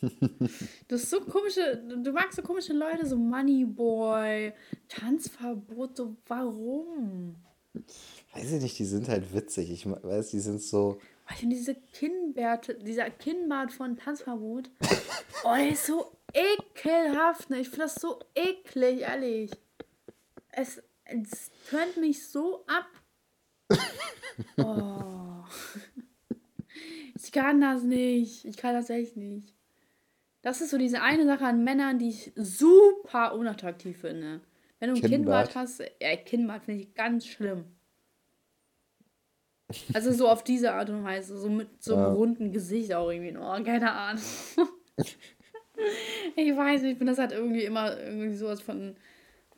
[0.00, 4.52] du hast so komische, du magst so komische Leute, so Moneyboy,
[4.88, 7.36] Tanzverbot, so warum?
[8.34, 9.70] Weiß ich nicht, die sind halt witzig.
[9.70, 11.00] Ich weiß, die sind so.
[11.30, 14.70] Ich finde diese Kinnbärte, dieser Kinnbart von Tanzverbot,
[15.44, 17.48] oh, der ist so ekelhaft.
[17.48, 17.60] Ne?
[17.60, 19.52] Ich finde das so eklig, ehrlich.
[20.52, 22.86] Es, es tönt mich so ab.
[24.56, 25.44] Oh.
[27.14, 28.46] Ich kann das nicht.
[28.46, 29.54] Ich kann das echt nicht.
[30.42, 34.40] Das ist so diese eine Sache an Männern, die ich super unattraktiv finde.
[34.78, 37.66] Wenn du ein Kinnbart, Kinnbart hast, ja, Kinnbart finde ich ganz schlimm.
[39.92, 42.12] Also so auf diese Art und Weise, so mit so einem ja.
[42.12, 43.36] runden Gesicht auch irgendwie.
[43.36, 44.22] Oh, keine Ahnung.
[46.36, 48.96] ich weiß nicht, ich finde, das hat irgendwie immer irgendwie sowas von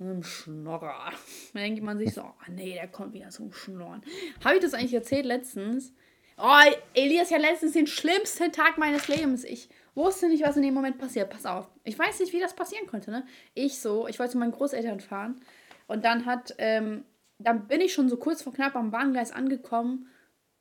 [0.01, 1.12] einem Schnorrer.
[1.53, 4.03] Da denkt man sich so, oh nee, der kommt wieder zum Schnorren.
[4.45, 5.93] Habe ich das eigentlich erzählt letztens?
[6.38, 6.59] Oh,
[6.95, 9.45] Elias ja letztens den schlimmsten Tag meines Lebens.
[9.45, 11.30] Ich wusste nicht, was in dem Moment passiert.
[11.30, 11.68] Pass auf.
[11.84, 13.26] Ich weiß nicht, wie das passieren konnte, ne?
[13.55, 15.40] Ich so, ich wollte zu meinen Großeltern fahren.
[15.86, 17.05] Und dann hat, ähm,
[17.38, 20.09] dann bin ich schon so kurz vor knapp am Bahngleis angekommen.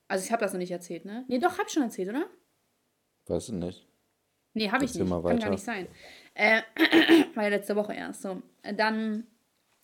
[0.07, 1.23] Also ich habe das noch nicht erzählt, ne?
[1.29, 2.25] Nee, doch, habe ich schon erzählt, oder?
[3.27, 3.87] Weißt du nicht.
[4.53, 5.09] Nee, habe ich nicht.
[5.09, 5.87] Kann gar nicht sein.
[6.33, 6.61] Äh,
[7.35, 8.41] war ja letzte Woche erst so.
[8.75, 9.27] Dann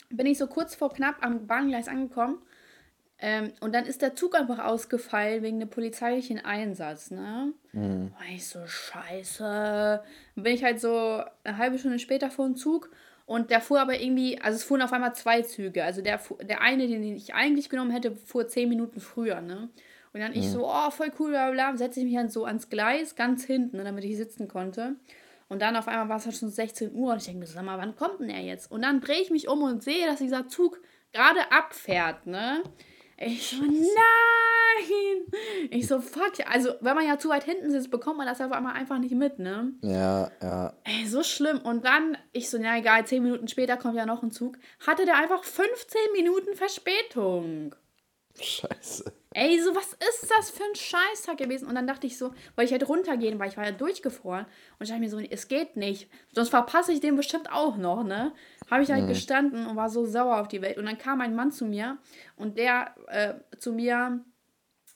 [0.09, 2.39] bin ich so kurz vor knapp am Bahngleis angekommen.
[3.19, 7.51] Ähm, und dann ist der Zug einfach ausgefallen wegen einem polizeilichen Einsatz, ne?
[7.71, 8.11] Mhm.
[8.11, 10.03] War ich so, scheiße.
[10.35, 12.91] Dann bin ich halt so eine halbe Stunde später vor dem Zug
[13.25, 15.83] und der fuhr aber irgendwie, also es fuhren auf einmal zwei Züge.
[15.83, 19.69] Also der, der eine, den ich eigentlich genommen hätte, fuhr zehn Minuten früher, ne?
[20.13, 20.37] Und dann mhm.
[20.37, 23.43] ich so, oh, voll cool, bla bla, setze ich mich dann so ans Gleis, ganz
[23.43, 24.95] hinten, ne, damit ich sitzen konnte.
[25.49, 27.63] Und dann auf einmal war es halt schon 16 Uhr und ich denke mir, sag
[27.63, 28.69] mal, wann kommt denn er jetzt?
[28.69, 30.81] Und dann drehe ich mich um und sehe, dass dieser Zug
[31.13, 32.63] gerade abfährt, ne?
[33.17, 33.87] Ich so, nein!
[35.71, 36.33] Ich so, fuck.
[36.45, 39.15] Also, wenn man ja zu weit hinten sitzt, bekommt man das auf einmal einfach nicht
[39.15, 39.73] mit, ne?
[39.81, 40.73] Ja, ja.
[40.83, 41.59] Ey, so schlimm.
[41.59, 44.57] Und dann, ich so, na egal, 10 Minuten später kommt ja noch ein Zug.
[44.85, 47.73] Hatte der einfach 15 Minuten Verspätung.
[48.39, 49.11] Scheiße.
[49.39, 51.67] Ey, so was ist das für ein Scheißtag gewesen?
[51.67, 54.45] Und dann dachte ich so, wollte ich halt runtergehen, weil ich war ja durchgefroren.
[54.79, 56.09] Und ich dachte mir so, es geht nicht.
[56.33, 58.33] Sonst verpasse ich den bestimmt auch noch, ne?
[58.71, 59.09] Habe ich halt mhm.
[59.09, 60.79] gestanden und war so sauer auf die Welt.
[60.79, 61.99] Und dann kam ein Mann zu mir
[62.35, 64.25] und der äh, zu mir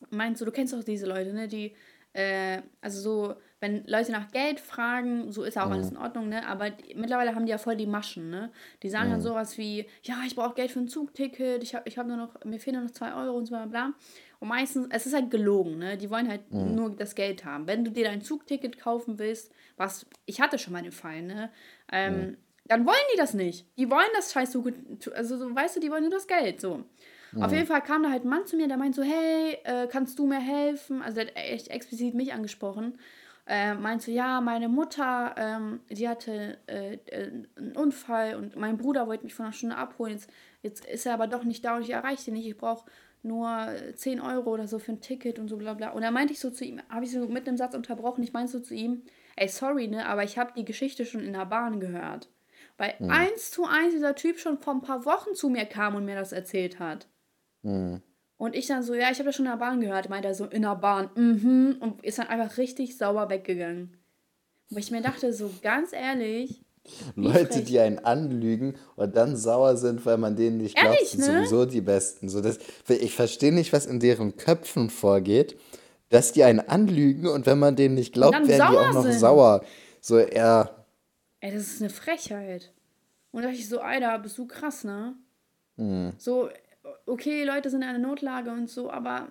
[0.09, 1.47] meint so, du kennst doch diese Leute, ne?
[1.47, 1.75] Die,
[2.13, 5.73] äh, also so, wenn Leute nach Geld fragen, so ist ja auch mhm.
[5.73, 6.47] alles in Ordnung, ne?
[6.47, 8.51] Aber die, mittlerweile haben die ja voll die Maschen, ne?
[8.81, 9.11] Die sagen mhm.
[9.11, 12.17] dann sowas wie, ja, ich brauche Geld für ein Zugticket, ich habe ich hab nur
[12.17, 13.93] noch, mir fehlen nur noch zwei Euro und so bla bla.
[14.41, 15.97] Und meistens, es ist halt gelogen, ne?
[15.97, 16.73] Die wollen halt mhm.
[16.73, 17.67] nur das Geld haben.
[17.67, 21.51] Wenn du dir dein Zugticket kaufen willst, was, ich hatte schon mal den Fall, ne?
[21.91, 22.37] Ähm, mhm.
[22.65, 23.67] Dann wollen die das nicht.
[23.77, 24.57] Die wollen das scheiß
[25.13, 26.83] also so, weißt du, die wollen nur das Geld, so.
[27.33, 27.43] Mhm.
[27.43, 29.87] Auf jeden Fall kam da halt ein Mann zu mir, der meint so, hey, äh,
[29.87, 31.03] kannst du mir helfen?
[31.03, 32.97] Also der hat echt explizit mich angesprochen.
[33.45, 38.77] Äh, meint so, ja, meine Mutter, ähm, die hatte äh, äh, einen Unfall und mein
[38.77, 40.13] Bruder wollte mich von einer Stunde abholen.
[40.13, 40.31] Jetzt,
[40.63, 42.47] jetzt ist er aber doch nicht da und ich erreiche ihn nicht.
[42.47, 42.89] Ich brauche
[43.24, 45.91] nur 10 Euro oder so für ein Ticket und so bla bla.
[45.91, 48.34] Und da meinte ich so zu ihm, habe ich so mit einem Satz unterbrochen, ich
[48.34, 49.03] meinte so zu ihm,
[49.36, 52.30] ey, sorry, ne, aber ich habe die Geschichte schon in der Bahn gehört.
[52.78, 53.09] Weil mhm.
[53.09, 56.15] eins zu eins dieser Typ schon vor ein paar Wochen zu mir kam und mir
[56.15, 57.07] das erzählt hat.
[57.61, 58.01] Mhm.
[58.38, 60.34] Und ich dann so, ja, ich habe das schon in der Bahn gehört, meint er
[60.34, 63.97] so, in der Bahn, mhm, und ist dann einfach richtig sauer weggegangen.
[64.69, 66.63] Wo ich mir dachte, so ganz ehrlich,
[67.15, 71.21] Leute, die einen anlügen und dann sauer sind, weil man denen nicht glaubt, Ehrlich, sind
[71.21, 71.45] ne?
[71.45, 72.29] sowieso die Besten.
[72.29, 75.57] So, das, ich verstehe nicht, was in deren Köpfen vorgeht,
[76.09, 79.19] dass die einen anlügen und wenn man denen nicht glaubt, werden die auch noch sind.
[79.19, 79.63] sauer.
[80.01, 80.86] So, eher.
[81.39, 82.73] Ey, das ist eine Frechheit.
[83.32, 85.15] Und da dachte ich so, Alter, bist du krass, ne?
[85.77, 86.11] Mhm.
[86.17, 86.49] So,
[87.05, 89.29] okay, Leute sind in einer Notlage und so, aber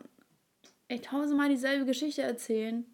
[0.88, 2.84] ey, tausendmal dieselbe Geschichte erzählen.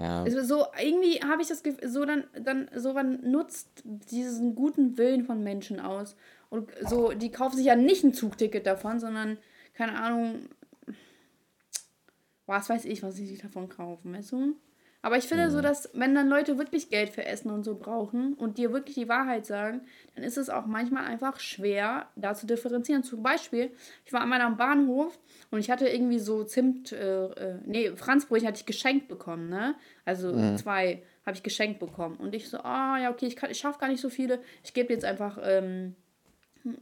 [0.00, 0.22] Ja.
[0.22, 4.96] Also so, irgendwie habe ich das Gefühl, so dann, dann, so man nutzt diesen guten
[4.96, 6.14] Willen von Menschen aus.
[6.50, 9.38] Und so, die kaufen sich ja nicht ein Zugticket davon, sondern,
[9.74, 10.48] keine Ahnung,
[12.46, 14.56] was weiß ich, was sie sich davon kaufen, weißt du?
[15.00, 18.34] Aber ich finde so, dass wenn dann Leute wirklich Geld für Essen und so brauchen
[18.34, 19.82] und dir wirklich die Wahrheit sagen,
[20.14, 23.04] dann ist es auch manchmal einfach schwer, da zu differenzieren.
[23.04, 23.70] Zum Beispiel,
[24.04, 25.16] ich war einmal am Bahnhof
[25.52, 29.76] und ich hatte irgendwie so Zimt, äh, äh, nee, Franzbrötchen hatte ich geschenkt bekommen, ne?
[30.04, 30.56] Also mhm.
[30.56, 32.16] zwei habe ich geschenkt bekommen.
[32.16, 34.40] Und ich so, ah, oh, ja, okay, ich, ich schaffe gar nicht so viele.
[34.64, 35.94] Ich gebe jetzt einfach ähm,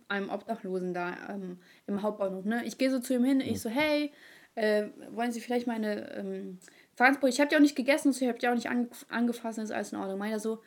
[0.09, 2.65] einem Obdachlosen da ähm, im Hauptbahnhof, ne?
[2.65, 4.11] Ich gehe so zu ihm hin, ich so, hey,
[4.55, 6.59] äh, wollen Sie vielleicht meine ähm,
[6.97, 9.71] Franzbrot, ich habe die auch nicht gegessen, ich habe die auch nicht angef angefasst, ist
[9.71, 10.19] alles in Ordnung.
[10.19, 10.63] Meint er so,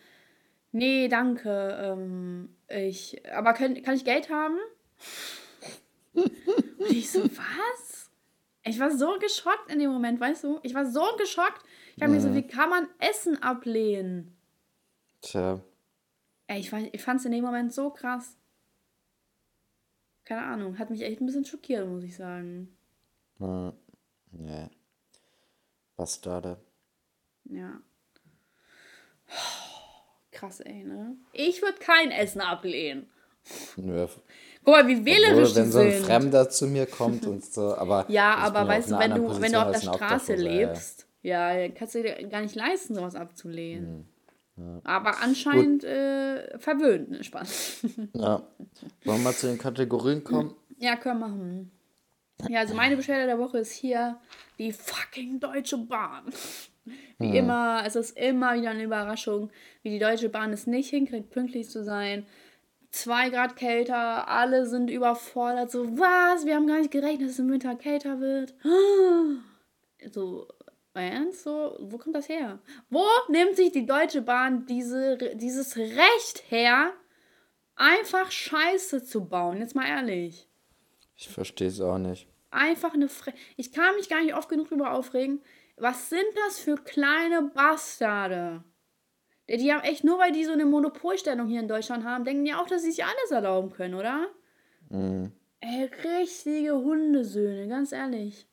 [0.71, 4.57] nee, danke, ähm, ich, aber können, kann ich Geld haben?
[6.13, 8.11] Und ich so, was?
[8.63, 10.59] Ich war so geschockt in dem Moment, weißt du?
[10.61, 11.63] Ich war so geschockt.
[11.95, 12.17] Ich habe mhm.
[12.17, 14.37] mir so, wie kann man Essen ablehnen?
[15.21, 15.59] Tja.
[16.45, 18.37] Ey, ich, ich fand es in dem Moment so krass.
[20.25, 22.75] Keine Ahnung, hat mich echt ein bisschen schockiert, muss ich sagen.
[23.39, 23.73] Ja.
[24.33, 24.69] ja.
[25.99, 26.55] Bastarde.
[27.43, 27.81] Ja.
[30.31, 31.17] Krass, ey, ne?
[31.33, 33.09] Ich würde kein Essen ablehnen.
[33.75, 34.07] Nö.
[34.63, 36.05] Guck mal, wie wählerisch Obwohl, wenn so ein sind.
[36.05, 38.05] Fremder zu mir kommt und so, aber.
[38.07, 42.01] ja, aber weißt du, wenn du, wenn du auf der Straße lebst, ja, kannst du
[42.01, 44.07] dir gar nicht leisten, sowas abzulehnen.
[44.55, 44.65] Hm.
[44.65, 44.81] Ja.
[44.85, 47.23] Aber anscheinend äh, verwöhnt, ne?
[47.25, 47.85] Spaß.
[48.13, 48.47] ja.
[49.03, 50.55] Wollen wir mal zu den Kategorien kommen?
[50.77, 51.71] Ja, können wir machen.
[52.47, 54.19] Ja, also meine Beschwerde der Woche ist hier
[54.57, 56.25] die fucking Deutsche Bahn.
[57.17, 57.35] Wie hm.
[57.35, 59.51] immer, es ist immer wieder eine Überraschung,
[59.83, 62.25] wie die Deutsche Bahn es nicht hinkriegt, pünktlich zu sein.
[62.91, 65.69] Zwei Grad kälter, alle sind überfordert.
[65.69, 66.45] So, was?
[66.45, 68.53] Wir haben gar nicht gerechnet, dass es im Winter kälter wird.
[70.13, 70.47] So,
[70.99, 71.43] ernst?
[71.43, 72.59] So, wo kommt das her?
[72.89, 76.93] Wo nimmt sich die Deutsche Bahn diese, dieses Recht her,
[77.75, 79.57] einfach Scheiße zu bauen?
[79.59, 80.48] Jetzt mal ehrlich.
[81.19, 82.27] Ich verstehe es auch nicht.
[82.49, 85.41] Einfach eine Fre Ich kann mich gar nicht oft genug darüber aufregen.
[85.75, 88.63] Was sind das für kleine Bastarde?
[89.49, 92.53] Die haben echt, nur weil die so eine Monopolstellung hier in Deutschland haben, denken die
[92.53, 94.29] auch, dass sie sich alles erlauben können, oder?
[94.89, 95.33] Mhm.
[95.59, 95.89] Ey,
[96.21, 98.47] richtige Hundesöhne, ganz ehrlich.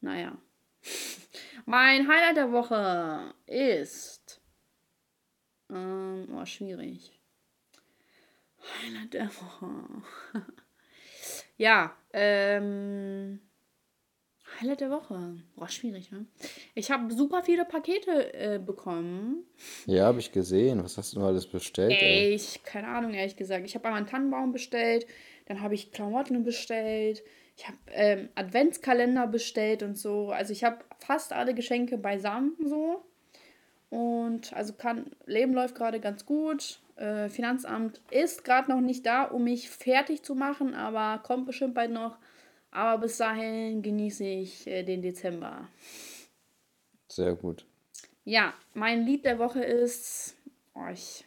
[0.00, 0.38] Naja.
[1.66, 4.40] Mein Highlight der Woche ist.
[5.68, 7.18] Ähm, oh, schwierig.
[8.82, 10.02] Highlight der Woche.
[11.56, 13.40] ja, ähm.
[14.60, 15.36] Highlight der Woche.
[15.56, 16.26] Boah, schwierig, ne?
[16.74, 19.44] Ich habe super viele Pakete äh, bekommen.
[19.86, 20.84] Ja, habe ich gesehen.
[20.84, 21.90] Was hast du noch alles bestellt?
[21.90, 22.34] Ey, ey?
[22.34, 23.64] Ich, keine Ahnung, ehrlich gesagt.
[23.64, 25.06] Ich habe einmal einen Tannenbaum bestellt,
[25.46, 27.22] dann habe ich Klamotten bestellt,
[27.56, 30.30] ich habe ähm, Adventskalender bestellt und so.
[30.30, 33.04] Also ich habe fast alle Geschenke beisammen so.
[33.90, 36.80] Und also kann, Leben läuft gerade ganz gut.
[36.96, 41.74] Äh, Finanzamt ist gerade noch nicht da, um mich fertig zu machen, aber kommt bestimmt
[41.74, 42.18] bald noch.
[42.70, 45.68] Aber bis dahin genieße ich äh, den Dezember.
[47.08, 47.66] Sehr gut.
[48.24, 50.36] Ja, mein Lied der Woche ist.
[50.74, 51.24] Oh, ich.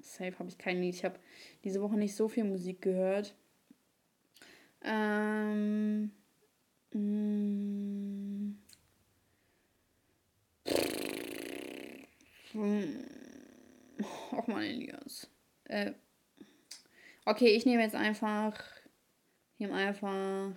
[0.00, 0.94] Safe habe ich kein Lied.
[0.94, 1.18] Ich habe
[1.64, 3.34] diese Woche nicht so viel Musik gehört.
[4.82, 6.12] Ähm.
[6.92, 7.00] Mh,
[12.60, 13.23] mm.
[14.30, 15.28] Och mal Elias.
[15.64, 15.92] Äh,
[17.24, 18.60] okay, ich nehme jetzt einfach.
[19.54, 20.52] Ich nehme einfach.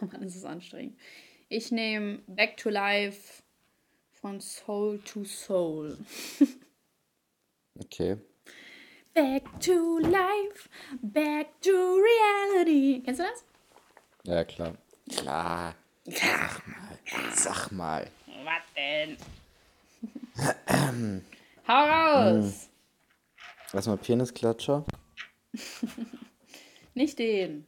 [0.00, 0.98] Mann, ist es anstrengend.
[1.48, 3.42] Ich nehme Back to Life
[4.12, 5.98] von Soul to Soul.
[7.80, 8.16] okay.
[9.14, 10.68] Back to Life,
[11.02, 13.02] Back to Reality.
[13.04, 13.44] Kennst du das?
[14.24, 14.76] Ja, klar.
[15.08, 15.74] Klar.
[16.04, 16.98] Sag mal.
[17.34, 18.10] Sag mal.
[18.44, 19.16] Was denn?
[21.68, 22.70] Hau raus!
[23.74, 24.86] Erstmal Penisklatscher.
[26.94, 27.66] Nicht den.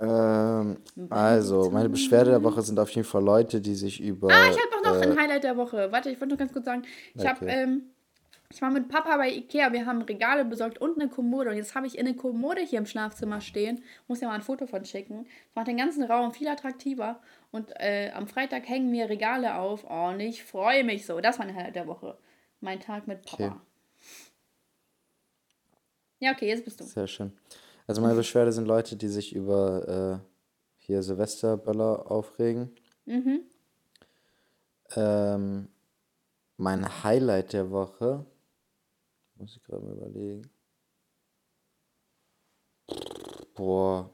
[0.00, 0.78] Ähm,
[1.10, 4.28] also, meine Beschwerde der Woche sind auf jeden Fall Leute, die sich über.
[4.28, 5.92] Ah, ich habe noch äh, ein Highlight der Woche.
[5.92, 6.84] Warte, ich wollte noch ganz kurz sagen.
[7.14, 7.28] Ich okay.
[7.28, 7.82] habe, ähm,
[8.52, 11.50] ich war mit Papa bei Ikea, wir haben Regale besorgt und eine Kommode.
[11.50, 13.82] Und jetzt habe ich eine Kommode hier im Schlafzimmer stehen.
[14.08, 15.24] Muss ja mal ein Foto von schicken.
[15.24, 17.20] Das macht den ganzen Raum viel attraktiver.
[17.50, 19.86] Und äh, am Freitag hängen mir Regale auf.
[19.88, 21.20] Oh, und ich freue mich so.
[21.20, 22.18] Das war ein Highlight der Woche.
[22.60, 23.46] Mein Tag mit Papa.
[23.46, 23.52] Okay.
[26.18, 26.84] Ja, okay, jetzt bist du.
[26.84, 27.32] Sehr schön.
[27.86, 30.28] Also meine Beschwerde sind Leute, die sich über äh,
[30.76, 32.70] hier Silvesterböller aufregen.
[33.06, 33.40] Mhm.
[34.94, 35.68] Ähm,
[36.58, 38.26] mein Highlight der Woche,
[39.42, 40.48] muss ich gerade mal überlegen.
[43.54, 44.10] Boah,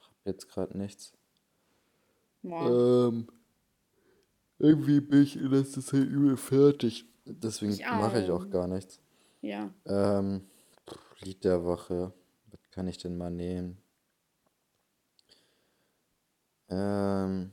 [0.00, 1.12] hab jetzt gerade nichts.
[2.42, 3.28] Ähm,
[4.58, 7.04] irgendwie bin ich in letzter Zeit übel fertig.
[7.26, 9.00] Deswegen mache ich auch gar nichts.
[9.42, 9.70] Ja.
[9.84, 10.48] Ähm,
[11.20, 12.12] Lied der Woche
[12.70, 13.82] kann ich denn mal nehmen?
[16.70, 17.52] Ähm.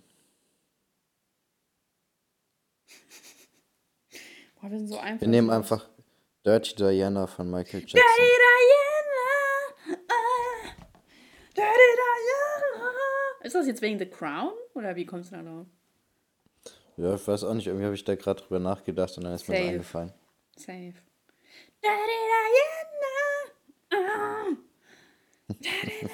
[4.61, 5.21] Boah, wir sind so einfach.
[5.21, 5.89] Wir nehmen einfach
[6.45, 7.99] Dirty Diana von Michael Jackson.
[7.99, 9.97] Dirty Diana!
[10.07, 10.69] Uh,
[11.55, 12.91] Dirty Diana!
[13.41, 14.51] Ist das jetzt wegen The Crown?
[14.75, 15.65] Oder wie kommst du da drauf?
[16.97, 17.65] Ja, ich weiß auch nicht.
[17.65, 19.59] Irgendwie habe ich da gerade drüber nachgedacht und dann ist Safe.
[19.59, 20.13] mir eingefallen.
[20.55, 20.93] Safe.
[21.81, 22.17] Dirty
[23.91, 24.51] Diana!
[24.51, 24.57] Uh.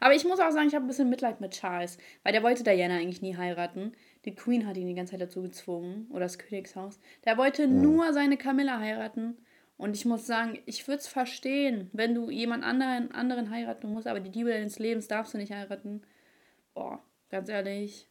[0.00, 2.64] Aber ich muss auch sagen, ich habe ein bisschen Mitleid mit Charles, weil der wollte
[2.64, 3.94] Diana eigentlich nie heiraten.
[4.24, 6.98] Die Queen hat ihn die ganze Zeit dazu gezwungen, oder das Königshaus.
[7.24, 7.82] Der wollte mhm.
[7.82, 9.38] nur seine Camilla heiraten.
[9.76, 14.06] Und ich muss sagen, ich würde es verstehen, wenn du jemand anderen, anderen heiraten musst,
[14.06, 16.02] aber die Liebe deines Lebens darfst du nicht heiraten.
[16.74, 18.06] Boah, ganz ehrlich,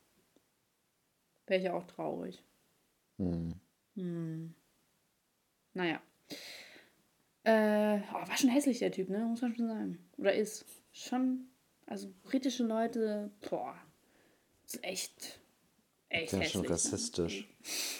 [1.45, 2.43] wäre ich auch traurig.
[3.17, 3.53] Mhm.
[3.95, 4.55] Hm.
[5.73, 6.01] Naja.
[7.43, 9.19] Äh, oh, war schon hässlich, der Typ, ne?
[9.19, 9.99] Muss man schon sagen.
[10.17, 10.65] Oder ist.
[10.91, 11.47] Schon.
[11.85, 13.75] Also britische Leute, boah.
[14.65, 15.38] Ist echt.
[16.09, 17.47] Echt Das ist schon rassistisch.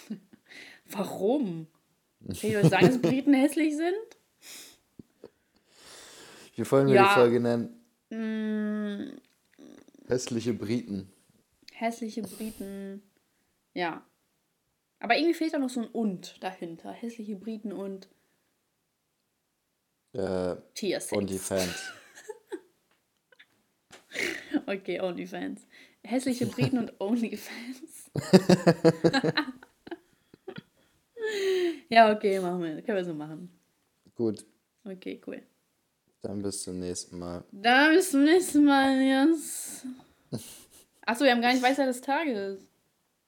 [0.86, 1.66] Warum?
[2.26, 3.94] Kann ich euch sagen, dass Briten hässlich sind?
[6.56, 7.08] Wie wollen wir Ja.
[7.08, 7.76] die Folge nennen?
[8.10, 9.16] Mm,
[10.08, 11.10] Hässliche Briten.
[11.72, 13.02] hässliche Briten.
[13.74, 14.04] Ja.
[14.98, 16.92] Aber irgendwie fehlt da noch so ein Und dahinter.
[16.92, 18.08] Hässliche Briten und
[20.12, 21.12] Äh, Tiersex.
[21.12, 21.92] und die Fans.
[24.66, 25.66] Okay, OnlyFans.
[26.02, 27.99] Hässliche Briten und OnlyFans.
[31.88, 32.82] ja, okay, machen wir.
[32.82, 33.50] Können wir so machen.
[34.14, 34.44] Gut,
[34.84, 35.42] Okay, cool.
[36.22, 37.44] dann bis zum nächsten Mal.
[37.52, 39.84] Dann bis zum nächsten Mal, Jens.
[41.02, 42.60] Achso, wir haben gar nicht Weisheit des Tages.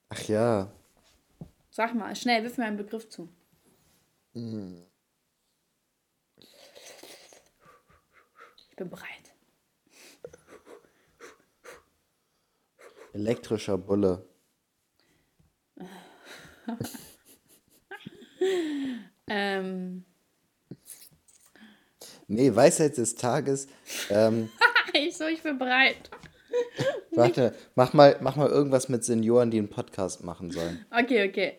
[0.09, 0.71] Ach ja.
[1.71, 3.29] Sag mal, schnell, wirf mir einen Begriff zu.
[4.35, 4.43] Ich
[8.77, 9.33] bin bereit.
[13.13, 14.27] Elektrischer Bulle.
[19.29, 20.05] Ähm,
[22.33, 23.69] Nee, Weisheit des Tages.
[24.09, 24.49] Ähm,
[24.95, 26.11] ich so, ich bin bereit.
[27.11, 30.85] warte, mach mal, mach mal irgendwas mit Senioren, die einen Podcast machen sollen.
[30.91, 31.59] Okay, okay.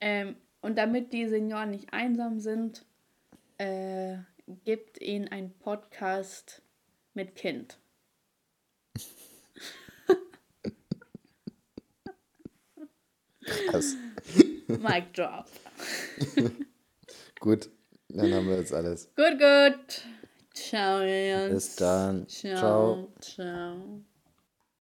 [0.00, 2.86] Ähm, und damit die Senioren nicht einsam sind,
[3.58, 4.16] äh,
[4.64, 6.62] gibt ihnen ein Podcast
[7.12, 7.78] mit Kind.
[13.44, 13.96] Krass.
[14.68, 15.46] Mic drop.
[17.40, 17.68] Gut,
[18.08, 19.08] dann haben wir jetzt alles.
[19.16, 20.02] Gut, gut.
[20.54, 21.52] Ciao, Jens.
[21.52, 22.28] Bis dann.
[22.28, 22.58] Ciao.
[22.58, 23.12] Ciao.
[23.20, 24.04] Ciao.